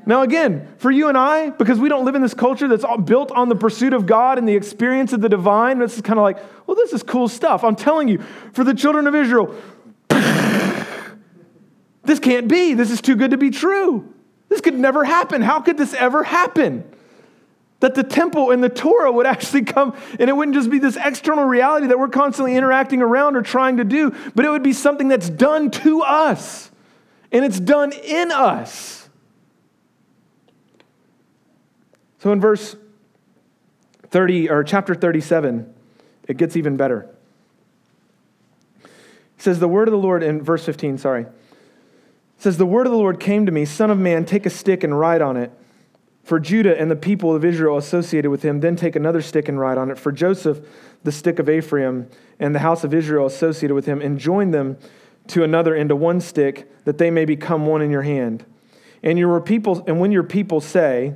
[0.10, 3.30] Now, again, for you and I, because we don't live in this culture that's built
[3.30, 6.24] on the pursuit of God and the experience of the divine, this is kind of
[6.24, 7.64] like, well, this is cool stuff.
[7.64, 8.18] I'm telling you,
[8.53, 9.53] for the children of Israel,
[12.03, 12.74] this can't be.
[12.74, 14.12] This is too good to be true.
[14.47, 15.43] This could never happen.
[15.43, 16.91] How could this ever happen?
[17.82, 20.97] That the temple and the Torah would actually come, and it wouldn't just be this
[20.99, 24.74] external reality that we're constantly interacting around or trying to do, but it would be
[24.74, 26.72] something that's done to us,
[27.32, 28.99] and it's done in us.
[32.20, 32.76] So in verse
[34.09, 35.74] 30 or chapter 37,
[36.28, 37.09] it gets even better.
[38.84, 38.91] It
[39.38, 41.24] says, The word of the Lord, in verse 15, sorry.
[41.24, 41.30] It
[42.38, 44.84] says, The word of the Lord came to me, Son of man, take a stick
[44.84, 45.51] and write on it.
[46.24, 49.59] For Judah and the people of Israel associated with him, then take another stick and
[49.59, 49.97] write on it.
[49.97, 50.59] For Joseph,
[51.03, 52.09] the stick of Ephraim,
[52.39, 54.78] and the house of Israel associated with him, and join them
[55.28, 58.45] to another into one stick, that they may become one in your hand.
[59.01, 61.15] And your people, and when your people say,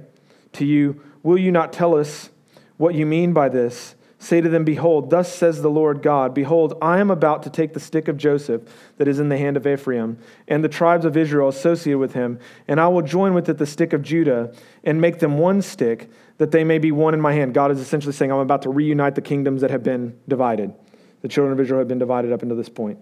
[0.53, 2.29] to you, Will you not tell us
[2.77, 3.95] what you mean by this?
[4.19, 7.73] Say to them, Behold, thus says the Lord God Behold, I am about to take
[7.73, 8.61] the stick of Joseph
[8.97, 12.39] that is in the hand of Ephraim, and the tribes of Israel associated with him,
[12.67, 16.09] and I will join with it the stick of Judah, and make them one stick,
[16.37, 17.53] that they may be one in my hand.
[17.53, 20.73] God is essentially saying, I'm about to reunite the kingdoms that have been divided.
[21.21, 22.99] The children of Israel have been divided up until this point.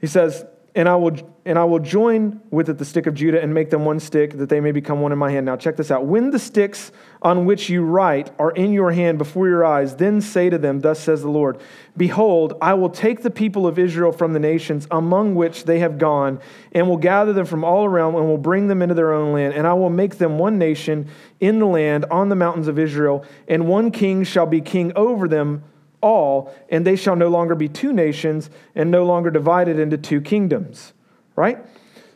[0.00, 0.44] He says,
[0.74, 3.68] and I will and I will join with it the stick of Judah and make
[3.70, 5.44] them one stick that they may become one in my hand.
[5.44, 6.06] Now check this out.
[6.06, 10.20] When the sticks on which you write are in your hand before your eyes, then
[10.20, 11.60] say to them, Thus says the Lord,
[11.96, 15.98] Behold, I will take the people of Israel from the nations among which they have
[15.98, 16.38] gone,
[16.70, 19.54] and will gather them from all around, and will bring them into their own land,
[19.54, 21.08] and I will make them one nation
[21.40, 25.26] in the land on the mountains of Israel, and one king shall be king over
[25.26, 25.64] them
[26.02, 30.20] all, and they shall no longer be two nations and no longer divided into two
[30.20, 30.92] kingdoms.
[31.36, 31.58] Right?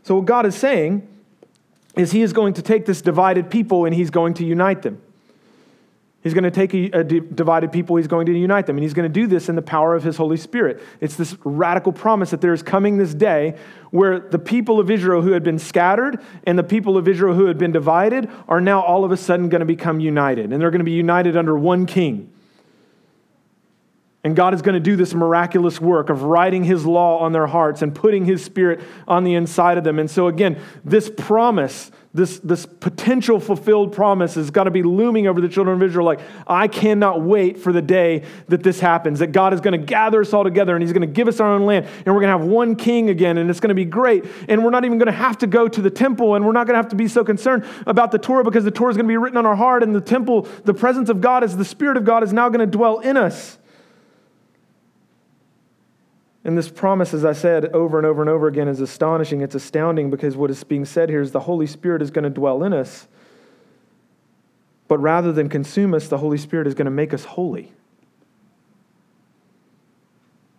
[0.02, 1.08] So, what God is saying
[1.96, 5.00] is He is going to take this divided people and He's going to unite them.
[6.26, 8.94] He's going to take a, a divided people, he's going to unite them, and he's
[8.94, 10.82] going to do this in the power of his Holy Spirit.
[11.00, 13.56] It's this radical promise that there is coming this day
[13.92, 17.46] where the people of Israel who had been scattered and the people of Israel who
[17.46, 20.72] had been divided are now all of a sudden going to become united, and they're
[20.72, 22.32] going to be united under one king.
[24.26, 27.46] And God is going to do this miraculous work of writing His law on their
[27.46, 30.00] hearts and putting His Spirit on the inside of them.
[30.00, 35.28] And so, again, this promise, this, this potential fulfilled promise, has got to be looming
[35.28, 36.04] over the children of Israel.
[36.04, 39.86] Like, I cannot wait for the day that this happens, that God is going to
[39.86, 41.86] gather us all together and He's going to give us our own land.
[41.86, 44.24] And we're going to have one king again, and it's going to be great.
[44.48, 46.66] And we're not even going to have to go to the temple, and we're not
[46.66, 49.06] going to have to be so concerned about the Torah because the Torah is going
[49.06, 51.64] to be written on our heart, and the temple, the presence of God, as the
[51.64, 53.58] Spirit of God, is now going to dwell in us.
[56.46, 59.40] And this promise, as I said over and over and over again, is astonishing.
[59.40, 62.30] It's astounding because what is being said here is the Holy Spirit is going to
[62.30, 63.08] dwell in us.
[64.86, 67.72] But rather than consume us, the Holy Spirit is going to make us holy.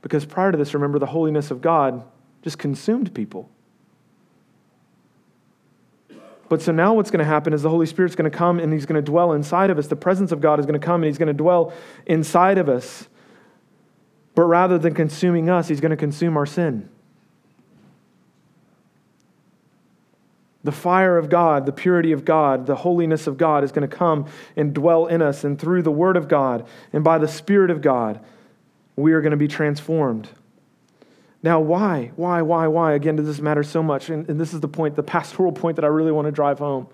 [0.02, 2.04] Because prior to this, remember, the holiness of God
[2.42, 3.50] just consumed people.
[6.50, 8.74] But so now what's going to happen is the Holy Spirit's going to come and
[8.74, 9.88] he's going to dwell inside of us.
[9.88, 11.72] The presence of God is going to come and he's going to dwell
[12.06, 13.08] inside of us.
[14.38, 16.88] But rather than consuming us, he's going to consume our sin.
[20.64, 23.96] The fire of God, the purity of God, the holiness of God is going to
[23.96, 25.44] come and dwell in us.
[25.44, 28.24] And through the Word of God and by the Spirit of God,
[28.96, 30.30] we are going to be transformed.
[31.42, 32.12] Now, why?
[32.16, 32.94] Why, why, why?
[32.94, 34.12] Again, does this matter so much?
[34.12, 36.60] And, and this is the point, the pastoral point that I really want to drive
[36.60, 36.86] home.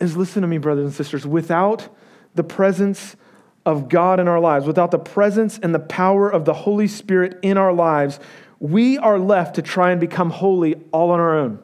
[0.00, 1.24] Is listen to me, brothers and sisters.
[1.24, 1.88] Without
[2.34, 3.14] the presence
[3.66, 7.38] of God in our lives, without the presence and the power of the Holy Spirit
[7.42, 8.20] in our lives,
[8.58, 11.58] we are left to try and become holy all on our own.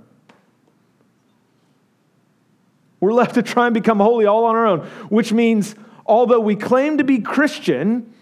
[3.00, 5.74] We're left to try and become holy all on our own, which means,
[6.04, 8.12] although we claim to be Christian,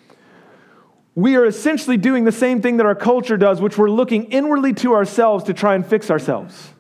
[1.15, 4.73] we are essentially doing the same thing that our culture does, which we're looking inwardly
[4.75, 6.73] to ourselves to try and fix ourselves.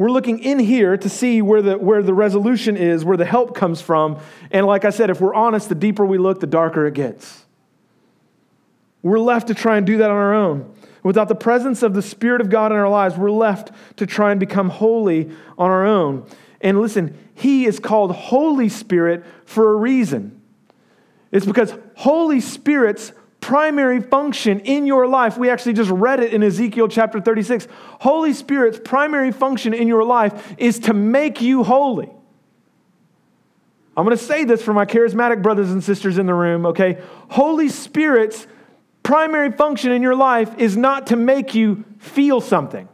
[0.00, 3.54] We're looking in here to see where the, where the resolution is, where the help
[3.54, 4.18] comes from.
[4.50, 7.44] And like I said, if we're honest, the deeper we look, the darker it gets.
[9.02, 10.74] We're left to try and do that on our own.
[11.02, 14.30] Without the presence of the Spirit of God in our lives, we're left to try
[14.30, 16.26] and become holy on our own.
[16.62, 20.40] And listen, He is called Holy Spirit for a reason.
[21.30, 26.42] It's because Holy Spirit's primary function in your life, we actually just read it in
[26.42, 27.66] Ezekiel chapter 36.
[28.00, 32.10] Holy Spirit's primary function in your life is to make you holy.
[33.96, 37.02] I'm going to say this for my charismatic brothers and sisters in the room, okay?
[37.30, 38.46] Holy Spirit's
[39.02, 42.88] primary function in your life is not to make you feel something.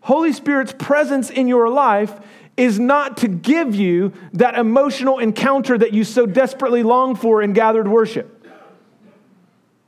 [0.00, 2.18] Holy Spirit's presence in your life
[2.58, 7.52] is not to give you that emotional encounter that you so desperately long for in
[7.52, 8.34] gathered worship.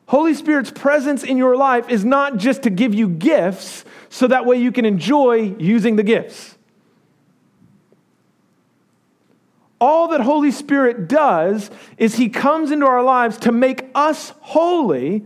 [0.06, 4.46] Holy Spirit's presence in your life is not just to give you gifts so that
[4.46, 6.56] way you can enjoy using the gifts.
[9.80, 15.24] All that Holy Spirit does is He comes into our lives to make us holy.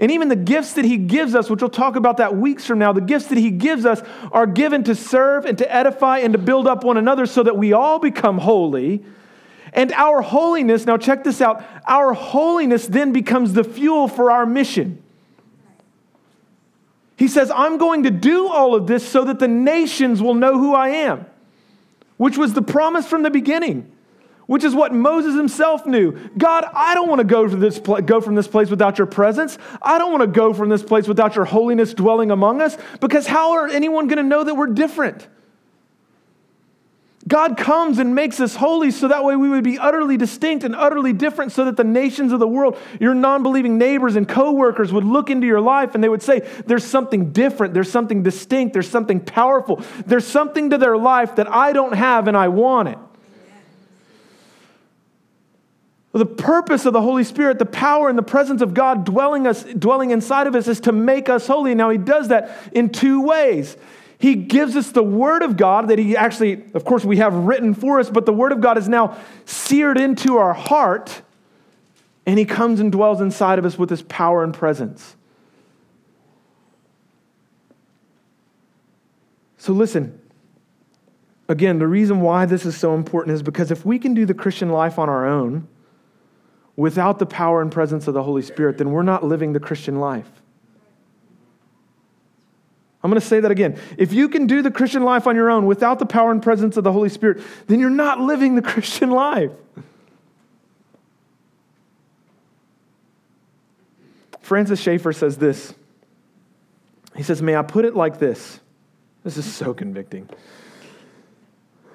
[0.00, 2.78] And even the gifts that He gives us, which we'll talk about that weeks from
[2.78, 6.32] now, the gifts that He gives us are given to serve and to edify and
[6.32, 9.04] to build up one another so that we all become holy.
[9.72, 14.46] And our holiness, now check this out, our holiness then becomes the fuel for our
[14.46, 15.02] mission.
[17.16, 20.58] He says, I'm going to do all of this so that the nations will know
[20.58, 21.26] who I am
[22.20, 23.90] which was the promise from the beginning,
[24.50, 26.10] which is what Moses himself knew.
[26.36, 29.06] God, I don't want to go, to this pl- go from this place without your
[29.06, 29.56] presence.
[29.80, 33.28] I don't want to go from this place without your holiness dwelling among us, because
[33.28, 35.28] how are anyone going to know that we're different?
[37.28, 40.74] God comes and makes us holy so that way we would be utterly distinct and
[40.74, 44.92] utterly different so that the nations of the world, your non believing neighbors and coworkers,
[44.92, 48.72] would look into your life and they would say, There's something different, there's something distinct,
[48.72, 52.88] there's something powerful, there's something to their life that I don't have and I want
[52.88, 52.98] it.
[56.12, 59.62] The purpose of the Holy Spirit, the power and the presence of God dwelling, us,
[59.62, 61.74] dwelling inside of us, is to make us holy.
[61.74, 63.76] Now, He does that in two ways.
[64.18, 67.74] He gives us the Word of God that He actually, of course, we have written
[67.74, 71.22] for us, but the Word of God is now seared into our heart,
[72.26, 75.14] and He comes and dwells inside of us with His power and presence.
[79.58, 80.20] So, listen.
[81.48, 84.34] Again, the reason why this is so important is because if we can do the
[84.34, 85.66] Christian life on our own
[86.80, 90.00] without the power and presence of the Holy Spirit, then we're not living the Christian
[90.00, 90.30] life.
[93.02, 93.78] I'm going to say that again.
[93.98, 96.78] If you can do the Christian life on your own without the power and presence
[96.78, 99.52] of the Holy Spirit, then you're not living the Christian life.
[104.40, 105.74] Francis Schaeffer says this.
[107.14, 108.58] He says, May I put it like this?
[109.22, 110.30] This is so convicting.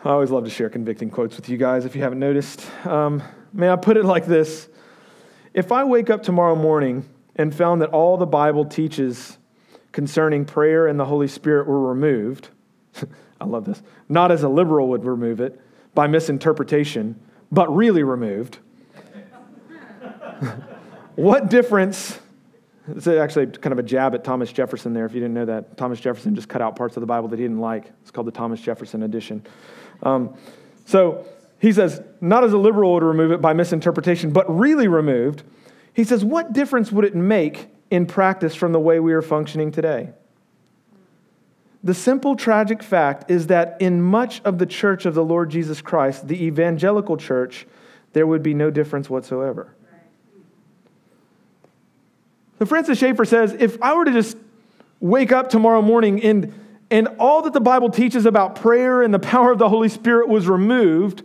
[0.04, 2.64] I always love to share convicting quotes with you guys if you haven't noticed.
[2.86, 4.70] Um, may I put it like this?
[5.56, 9.38] If I wake up tomorrow morning and found that all the Bible teaches
[9.94, 12.50] concerning prayer and the Holy Spirit were removed,
[13.40, 15.58] I love this, not as a liberal would remove it,
[15.94, 17.18] by misinterpretation,
[17.54, 18.60] but really removed.
[21.16, 22.20] what difference?
[22.90, 25.78] It's actually kind of a jab at Thomas Jefferson there, if you didn't know that.
[25.78, 27.94] Thomas Jefferson just cut out parts of the Bible that he didn't like.
[28.02, 29.42] It's called the Thomas Jefferson edition.
[30.04, 30.36] Um,
[30.84, 31.26] so
[31.60, 35.44] he says, not as a liberal would remove it by misinterpretation, but really removed.
[35.94, 39.72] He says, what difference would it make in practice from the way we are functioning
[39.72, 40.10] today.
[41.84, 45.82] The simple tragic fact is that in much of the church of the Lord Jesus
[45.82, 47.68] Christ, the evangelical church,
[48.14, 49.76] there would be no difference whatsoever.
[52.58, 54.38] So Francis Schaeffer says if I were to just
[55.00, 56.54] wake up tomorrow morning and,
[56.90, 60.28] and all that the Bible teaches about prayer and the power of the Holy Spirit
[60.28, 61.22] was removed,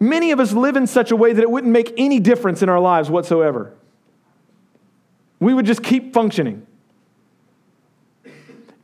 [0.00, 2.68] many of us live in such a way that it wouldn't make any difference in
[2.68, 3.74] our lives whatsoever
[5.40, 6.66] we would just keep functioning.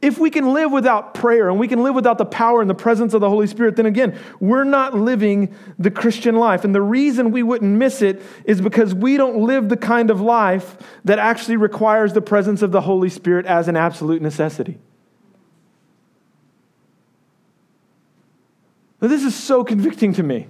[0.01, 2.75] If we can live without prayer and we can live without the power and the
[2.75, 6.63] presence of the Holy Spirit, then again, we're not living the Christian life.
[6.63, 10.21] And the reason we wouldn't miss it is because we don't live the kind of
[10.21, 14.79] life that actually requires the presence of the Holy Spirit as an absolute necessity.
[19.01, 20.49] Now, this is so convicting to me.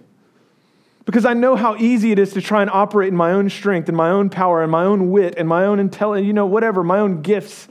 [1.05, 3.89] Because I know how easy it is to try and operate in my own strength
[3.89, 6.83] and my own power and my own wit and my own intelligence, you know, whatever,
[6.83, 7.69] my own gifts,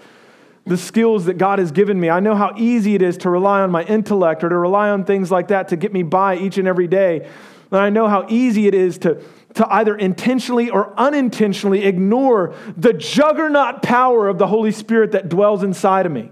[0.66, 2.10] the skills that God has given me.
[2.10, 5.04] I know how easy it is to rely on my intellect or to rely on
[5.04, 7.28] things like that to get me by each and every day.
[7.72, 9.20] And I know how easy it is to,
[9.56, 15.64] to either intentionally or unintentionally ignore the juggernaut power of the Holy Spirit that dwells
[15.64, 16.30] inside of me.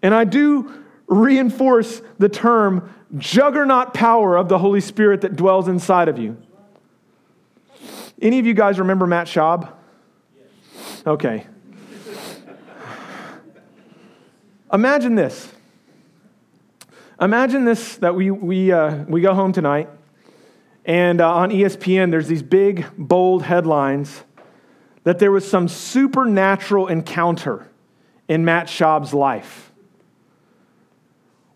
[0.00, 6.08] And I do reinforce the term juggernaut power of the Holy Spirit that dwells inside
[6.08, 6.36] of you.
[8.20, 9.72] Any of you guys remember Matt Schaub?
[11.06, 11.46] Okay.
[14.72, 15.52] Imagine this.
[17.20, 19.88] Imagine this that we, we, uh, we go home tonight,
[20.84, 24.24] and uh, on ESPN, there's these big, bold headlines
[25.04, 27.68] that there was some supernatural encounter
[28.28, 29.72] in Matt Schaub's life,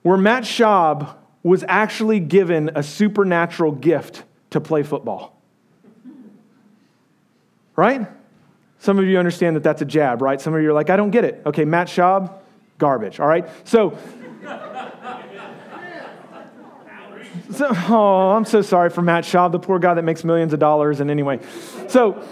[0.02, 1.16] where Matt Schaub
[1.46, 5.40] was actually given a supernatural gift to play football.
[7.76, 8.08] Right?
[8.80, 10.40] Some of you understand that that's a jab, right?
[10.40, 11.42] Some of you are like, I don't get it.
[11.46, 12.36] Okay, Matt Schaub,
[12.78, 13.48] garbage, all right?
[13.62, 13.96] So,
[17.52, 20.58] so oh, I'm so sorry for Matt Schaub, the poor guy that makes millions of
[20.58, 20.98] dollars.
[20.98, 21.38] And anyway,
[21.86, 22.26] so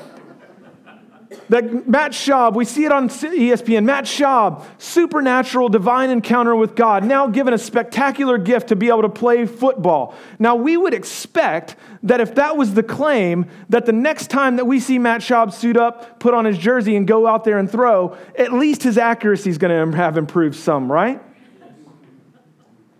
[1.49, 3.85] that Matt Schaub, we see it on ESPN.
[3.85, 9.03] Matt Schaub, supernatural divine encounter with God, now given a spectacular gift to be able
[9.03, 10.15] to play football.
[10.39, 14.67] Now, we would expect that if that was the claim, that the next time that
[14.67, 17.71] we see Matt Schaub suit up, put on his jersey, and go out there and
[17.71, 21.23] throw, at least his accuracy is going to have improved some, right?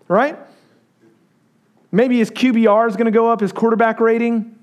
[0.07, 0.37] Right?
[1.91, 4.54] Maybe his QBR is going to go up, his quarterback rating.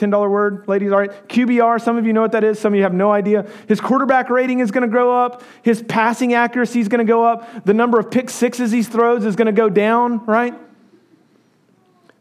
[0.00, 1.28] $10 word, ladies, all right?
[1.28, 3.46] QBR, some of you know what that is, some of you have no idea.
[3.68, 7.24] His quarterback rating is going to grow up, his passing accuracy is going to go
[7.24, 10.54] up, the number of pick sixes he throws is going to go down, right?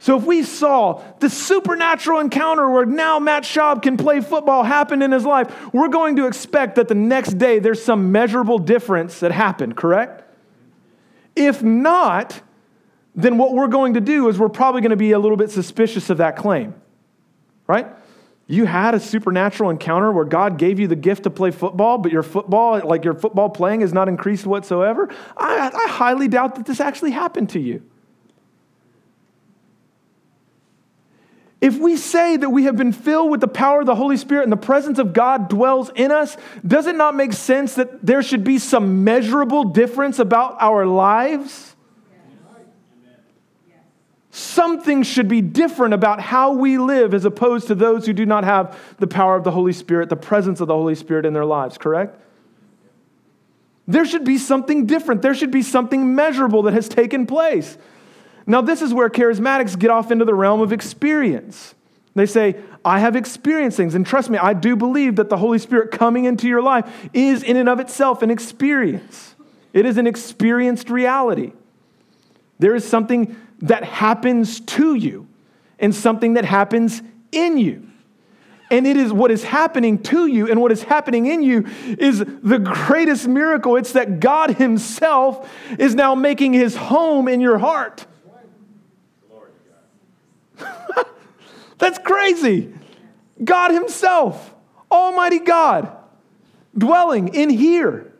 [0.01, 5.01] So if we saw the supernatural encounter where now Matt Schaub can play football happen
[5.01, 9.19] in his life, we're going to expect that the next day there's some measurable difference
[9.19, 10.23] that happened, correct?
[11.36, 12.41] If not,
[13.13, 15.51] then what we're going to do is we're probably going to be a little bit
[15.51, 16.73] suspicious of that claim
[17.70, 17.88] right?
[18.47, 22.11] You had a supernatural encounter where God gave you the gift to play football, but
[22.11, 25.07] your football, like your football playing, is not increased whatsoever.
[25.38, 27.84] I, I highly doubt that this actually happened to you.
[31.61, 34.43] If we say that we have been filled with the power of the Holy Spirit
[34.43, 38.24] and the presence of God dwells in us, does it not make sense that there
[38.24, 41.76] should be some measurable difference about our lives?
[44.40, 48.46] Something should be different about how we live as opposed to those who do not
[48.46, 51.44] have the power of the Holy Spirit, the presence of the Holy Spirit in their
[51.44, 52.18] lives, correct?
[53.86, 55.22] There should be something different.
[55.22, 57.78] There should be something measurable that has taken place.
[58.48, 61.76] Now, this is where charismatics get off into the realm of experience.
[62.16, 63.94] They say, I have experienced things.
[63.94, 67.44] And trust me, I do believe that the Holy Spirit coming into your life is,
[67.44, 69.36] in and of itself, an experience.
[69.74, 71.52] It is an experienced reality.
[72.58, 75.28] There is something that happens to you
[75.80, 77.01] and something that happens
[77.32, 77.86] in you.
[78.72, 81.66] And it is what is happening to you and what is happening in you
[81.97, 83.76] is the greatest miracle.
[83.76, 88.05] It's that God Himself is now making His home in your heart.
[91.80, 92.74] That's crazy.
[93.43, 94.53] God Himself,
[94.91, 95.91] Almighty God,
[96.78, 98.14] dwelling in here.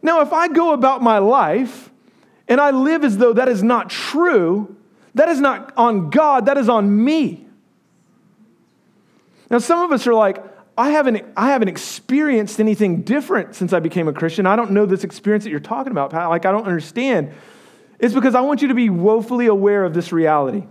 [0.00, 1.90] Now, if I go about my life
[2.48, 4.76] and I live as though that is not true,
[5.14, 7.46] that is not on God, that is on me.
[9.50, 10.42] Now, some of us are like,
[10.76, 14.46] I haven't, I haven't experienced anything different since I became a Christian.
[14.46, 16.28] I don't know this experience that you're talking about, Pat.
[16.28, 17.32] Like, I don't understand.
[17.98, 20.64] It's because I want you to be woefully aware of this reality.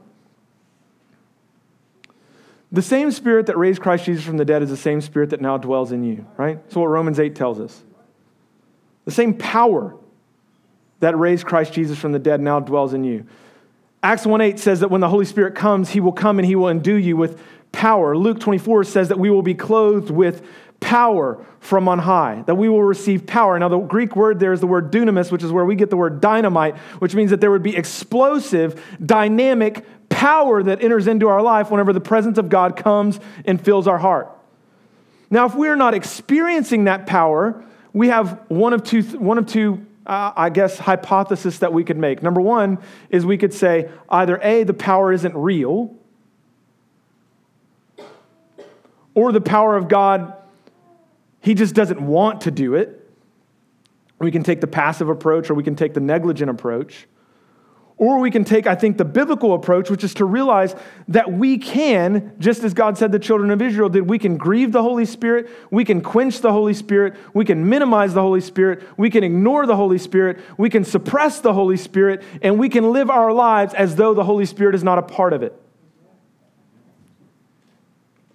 [2.71, 5.41] The same spirit that raised Christ Jesus from the dead is the same spirit that
[5.41, 6.61] now dwells in you, right?
[6.63, 7.83] That's what Romans 8 tells us.
[9.05, 9.97] The same power
[10.99, 13.25] that raised Christ Jesus from the dead now dwells in you.
[14.03, 16.55] Acts 1 8 says that when the Holy Spirit comes, he will come and he
[16.55, 17.41] will endue you with
[17.71, 18.15] power.
[18.15, 20.45] Luke 24 says that we will be clothed with
[20.79, 23.57] power from on high, that we will receive power.
[23.57, 25.97] Now, the Greek word there is the word dunamis, which is where we get the
[25.97, 31.41] word dynamite, which means that there would be explosive, dynamic power that enters into our
[31.41, 34.29] life whenever the presence of God comes and fills our heart.
[35.29, 39.85] Now, if we're not experiencing that power, we have one of two, one of two
[40.07, 42.23] uh, I guess, hypothesis that we could make.
[42.23, 42.79] Number one
[43.09, 45.93] is we could say either A, the power isn't real,
[49.13, 50.33] or the power of God,
[51.41, 53.03] he just doesn't want to do it.
[54.19, 57.05] We can take the passive approach or we can take the negligent approach.
[57.99, 60.75] Or we can take, I think, the biblical approach, which is to realize
[61.07, 64.71] that we can, just as God said the children of Israel did, we can grieve
[64.71, 68.83] the Holy Spirit, we can quench the Holy Spirit, we can minimize the Holy Spirit,
[68.97, 72.91] we can ignore the Holy Spirit, we can suppress the Holy Spirit, and we can
[72.91, 75.59] live our lives as though the Holy Spirit is not a part of it.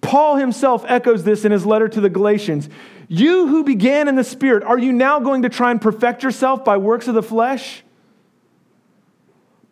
[0.01, 2.67] Paul himself echoes this in his letter to the Galatians.
[3.07, 6.65] You who began in the Spirit, are you now going to try and perfect yourself
[6.65, 7.81] by works of the flesh?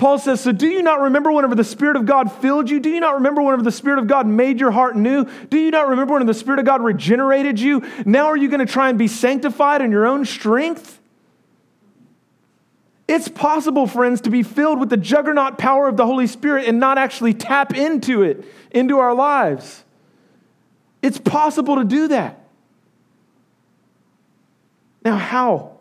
[0.01, 2.79] Paul says, So do you not remember whenever the Spirit of God filled you?
[2.79, 5.27] Do you not remember whenever the Spirit of God made your heart new?
[5.51, 7.83] Do you not remember when the Spirit of God regenerated you?
[8.03, 10.99] Now are you going to try and be sanctified in your own strength?
[13.07, 16.79] It's possible, friends, to be filled with the juggernaut power of the Holy Spirit and
[16.79, 19.83] not actually tap into it, into our lives.
[21.03, 22.43] It's possible to do that.
[25.05, 25.77] Now, how?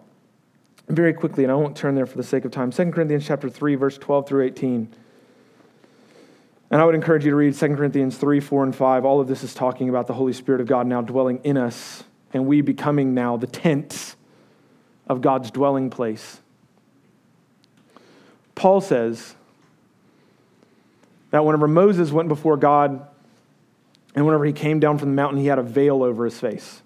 [0.91, 2.73] Very quickly, and I won't turn there for the sake of time.
[2.73, 4.93] 2 Corinthians chapter 3, verse 12 through 18.
[6.73, 9.05] And I would encourage you to read 2 Corinthians 3, 4, and 5.
[9.05, 12.03] All of this is talking about the Holy Spirit of God now dwelling in us,
[12.33, 14.17] and we becoming now the tents
[15.07, 16.41] of God's dwelling place.
[18.57, 19.37] Paul says
[21.31, 23.07] that whenever Moses went before God
[24.17, 26.83] and whenever he came down from the mountain, he had a veil over his face.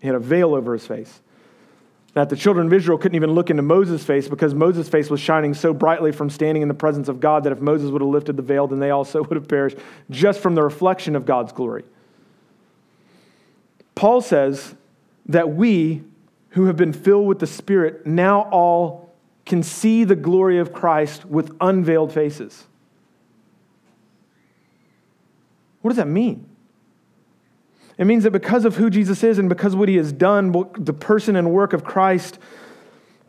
[0.00, 1.20] He had a veil over his face.
[2.16, 5.20] That the children of Israel couldn't even look into Moses' face because Moses' face was
[5.20, 8.08] shining so brightly from standing in the presence of God that if Moses would have
[8.08, 9.76] lifted the veil, then they also would have perished
[10.08, 11.84] just from the reflection of God's glory.
[13.94, 14.74] Paul says
[15.26, 16.04] that we
[16.50, 19.14] who have been filled with the Spirit now all
[19.44, 22.64] can see the glory of Christ with unveiled faces.
[25.82, 26.48] What does that mean?
[27.98, 30.92] It means that because of who Jesus is and because what he has done, the
[30.92, 32.38] person and work of Christ,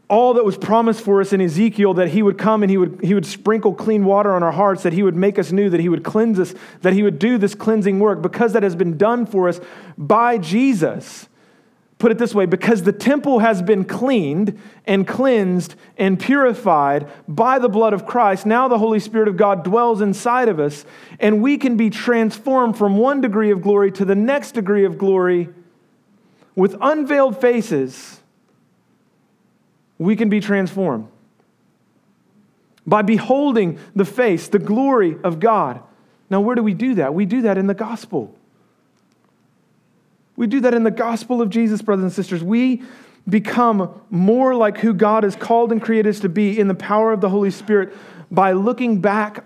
[0.10, 3.00] all that was promised for us in Ezekiel that he would come and he would,
[3.04, 5.80] he would sprinkle clean water on our hearts, that he would make us new, that
[5.80, 8.98] he would cleanse us, that he would do this cleansing work, because that has been
[8.98, 9.60] done for us
[9.98, 11.28] by Jesus
[12.00, 17.60] put it this way because the temple has been cleaned and cleansed and purified by
[17.60, 20.86] the blood of Christ, now the Holy Spirit of God dwells inside of us,
[21.20, 24.98] and we can be transformed from one degree of glory to the next degree of
[24.98, 25.50] glory
[26.56, 28.20] with unveiled faces.
[29.98, 31.08] We can be transformed
[32.86, 35.82] by beholding the face, the glory of God.
[36.30, 37.14] Now, where do we do that?
[37.14, 38.37] We do that in the gospel.
[40.38, 42.42] We do that in the gospel of Jesus, brothers and sisters.
[42.42, 42.84] We
[43.28, 47.12] become more like who God has called and created us to be in the power
[47.12, 47.94] of the Holy Spirit
[48.32, 49.44] by looking back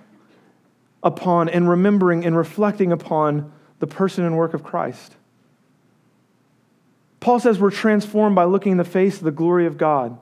[1.01, 5.15] upon and remembering and reflecting upon the person and work of Christ.
[7.19, 10.17] Paul says we're transformed by looking in the face of the glory of God.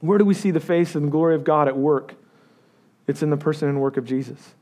[0.00, 2.14] Where do we see the face and the glory of God at work?
[3.06, 4.54] It's in the person and work of Jesus.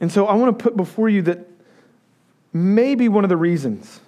[0.00, 1.46] And so I want to put before you that
[2.52, 4.00] maybe one of the reasons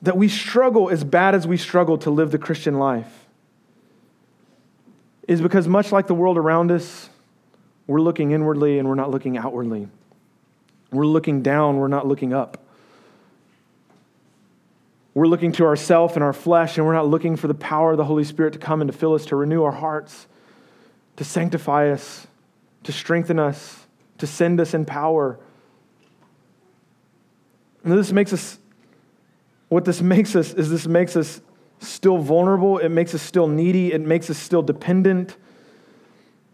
[0.00, 3.26] that we struggle as bad as we struggle to live the Christian life
[5.28, 7.08] is because, much like the world around us,
[7.86, 9.88] we're looking inwardly and we're not looking outwardly.
[10.90, 12.58] We're looking down, we're not looking up.
[15.14, 17.98] We're looking to ourself and our flesh, and we're not looking for the power of
[17.98, 20.26] the Holy Spirit to come and to fill us, to renew our hearts,
[21.16, 22.26] to sanctify us,
[22.84, 23.81] to strengthen us,
[24.22, 25.36] to send us in power.
[27.82, 28.56] And this makes us,
[29.68, 31.40] what this makes us is this makes us
[31.80, 32.78] still vulnerable.
[32.78, 33.92] It makes us still needy.
[33.92, 35.36] It makes us still dependent.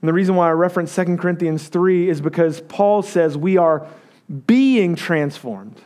[0.00, 3.86] And the reason why I reference 2 Corinthians 3 is because Paul says we are
[4.46, 5.78] being transformed.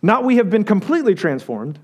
[0.00, 1.78] Not we have been completely transformed,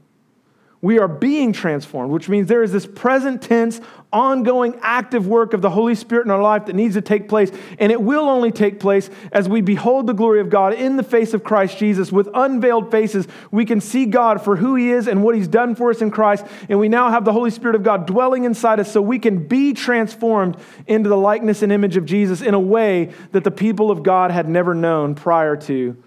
[0.82, 3.82] we are being transformed, which means there is this present tense,
[4.14, 7.52] ongoing, active work of the Holy Spirit in our life that needs to take place.
[7.78, 11.02] And it will only take place as we behold the glory of God in the
[11.02, 13.28] face of Christ Jesus with unveiled faces.
[13.50, 16.10] We can see God for who He is and what He's done for us in
[16.10, 16.46] Christ.
[16.70, 19.46] And we now have the Holy Spirit of God dwelling inside us so we can
[19.46, 20.56] be transformed
[20.86, 24.30] into the likeness and image of Jesus in a way that the people of God
[24.30, 26.02] had never known prior to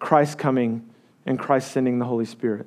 [0.00, 0.84] Christ coming
[1.26, 2.66] and Christ sending the Holy Spirit.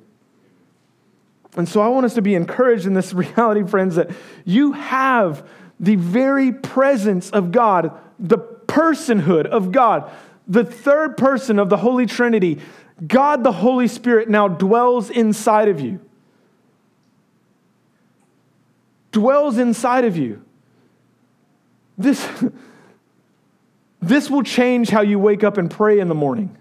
[1.56, 4.10] And so I want us to be encouraged in this reality, friends, that
[4.44, 5.46] you have
[5.78, 10.10] the very presence of God, the personhood of God,
[10.46, 12.60] the third person of the Holy Trinity.
[13.06, 16.00] God the Holy Spirit now dwells inside of you.
[19.10, 20.42] Dwells inside of you.
[21.98, 22.26] This,
[24.00, 26.56] this will change how you wake up and pray in the morning.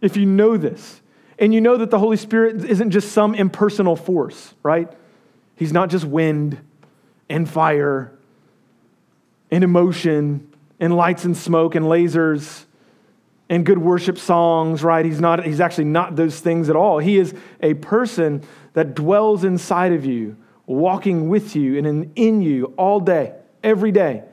[0.00, 1.00] If you know this.
[1.38, 4.90] And you know that the Holy Spirit isn't just some impersonal force, right?
[5.54, 6.58] He's not just wind
[7.28, 8.12] and fire
[9.50, 12.64] and emotion and lights and smoke and lasers
[13.48, 15.04] and good worship songs, right?
[15.04, 16.98] He's not he's actually not those things at all.
[16.98, 22.42] He is a person that dwells inside of you, walking with you and in, in
[22.42, 24.24] you all day, every day.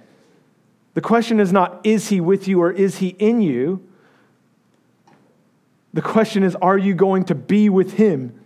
[0.94, 3.88] The question is not is he with you or is he in you?
[5.94, 8.40] The question is are you going to be with Him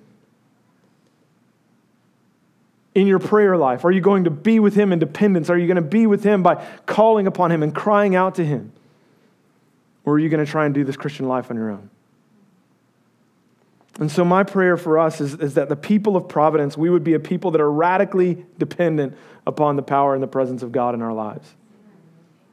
[2.93, 3.85] in your prayer life?
[3.85, 5.49] Are you going to be with Him in dependence?
[5.49, 8.45] Are you going to be with Him by calling upon Him and crying out to
[8.45, 8.73] Him?
[10.03, 11.89] Or are you going to try and do this Christian life on your own?
[13.99, 17.03] And so, my prayer for us is, is that the people of Providence, we would
[17.03, 19.17] be a people that are radically dependent
[19.47, 21.55] upon the power and the presence of God in our lives.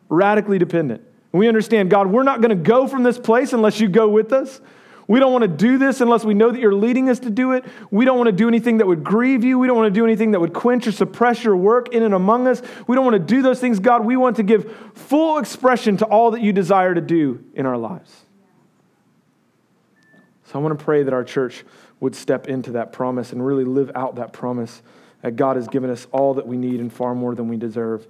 [0.09, 1.03] Radically dependent.
[1.32, 4.32] We understand, God, we're not going to go from this place unless you go with
[4.32, 4.61] us.
[5.07, 7.52] We don't want to do this unless we know that you're leading us to do
[7.52, 7.64] it.
[7.90, 9.59] We don't want to do anything that would grieve you.
[9.59, 12.14] We don't want to do anything that would quench or suppress your work in and
[12.14, 12.62] among us.
[12.86, 14.05] We don't want to do those things, God.
[14.05, 17.76] We want to give full expression to all that you desire to do in our
[17.76, 18.24] lives.
[20.44, 21.64] So I want to pray that our church
[22.00, 24.82] would step into that promise and really live out that promise
[25.22, 28.07] that God has given us all that we need and far more than we deserve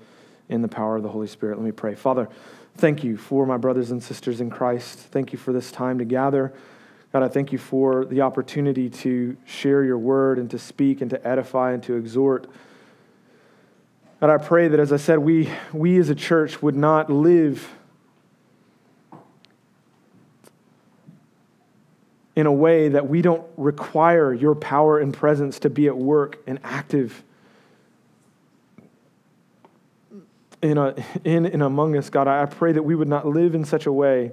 [0.48, 1.58] in the power of the Holy Spirit.
[1.58, 1.94] Let me pray.
[1.94, 2.28] Father,
[2.76, 4.98] thank you for my brothers and sisters in Christ.
[4.98, 6.52] Thank you for this time to gather.
[7.14, 11.08] God, I thank you for the opportunity to share your word and to speak and
[11.10, 12.48] to edify and to exhort.
[14.20, 17.72] God, I pray that, as I said, we, we as a church would not live
[22.34, 26.42] in a way that we don't require your power and presence to be at work
[26.48, 27.22] and active
[30.62, 32.26] in, a, in and among us, God.
[32.26, 34.32] I pray that we would not live in such a way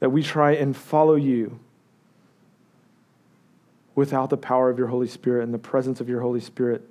[0.00, 1.60] that we try and follow you
[3.96, 6.88] without the power of your Holy Spirit and the presence of your Holy Spirit.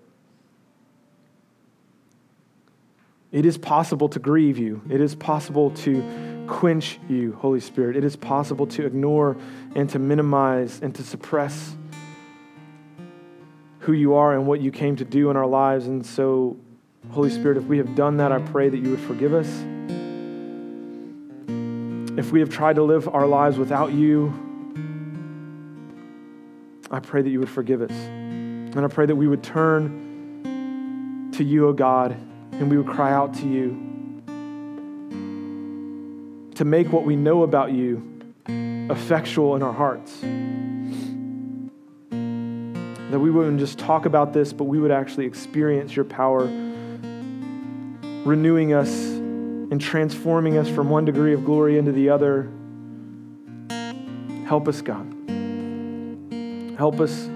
[3.31, 4.81] It is possible to grieve you.
[4.89, 7.95] It is possible to quench you, Holy Spirit.
[7.95, 9.37] It is possible to ignore
[9.75, 11.75] and to minimize and to suppress
[13.79, 15.85] who you are and what you came to do in our lives.
[15.85, 16.57] And so,
[17.11, 19.47] Holy Spirit, if we have done that, I pray that you would forgive us.
[22.17, 24.44] If we have tried to live our lives without you,
[26.91, 27.91] I pray that you would forgive us.
[27.91, 32.11] And I pray that we would turn to you, O oh God,
[32.51, 33.81] and we would cry out to you
[36.55, 38.15] to make what we know about you
[38.47, 40.19] effectual in our hearts.
[43.11, 46.45] That we wouldn't just talk about this, but we would actually experience your power,
[48.25, 52.51] renewing us and transforming us from one degree of glory into the other.
[54.45, 55.14] Help us, God.
[56.77, 57.29] Help us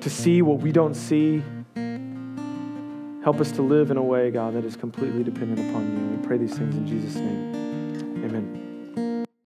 [0.00, 1.42] to see what we don't see.
[3.22, 6.16] Help us to live in a way, God, that is completely dependent upon you.
[6.16, 7.51] We pray these things in Jesus' name.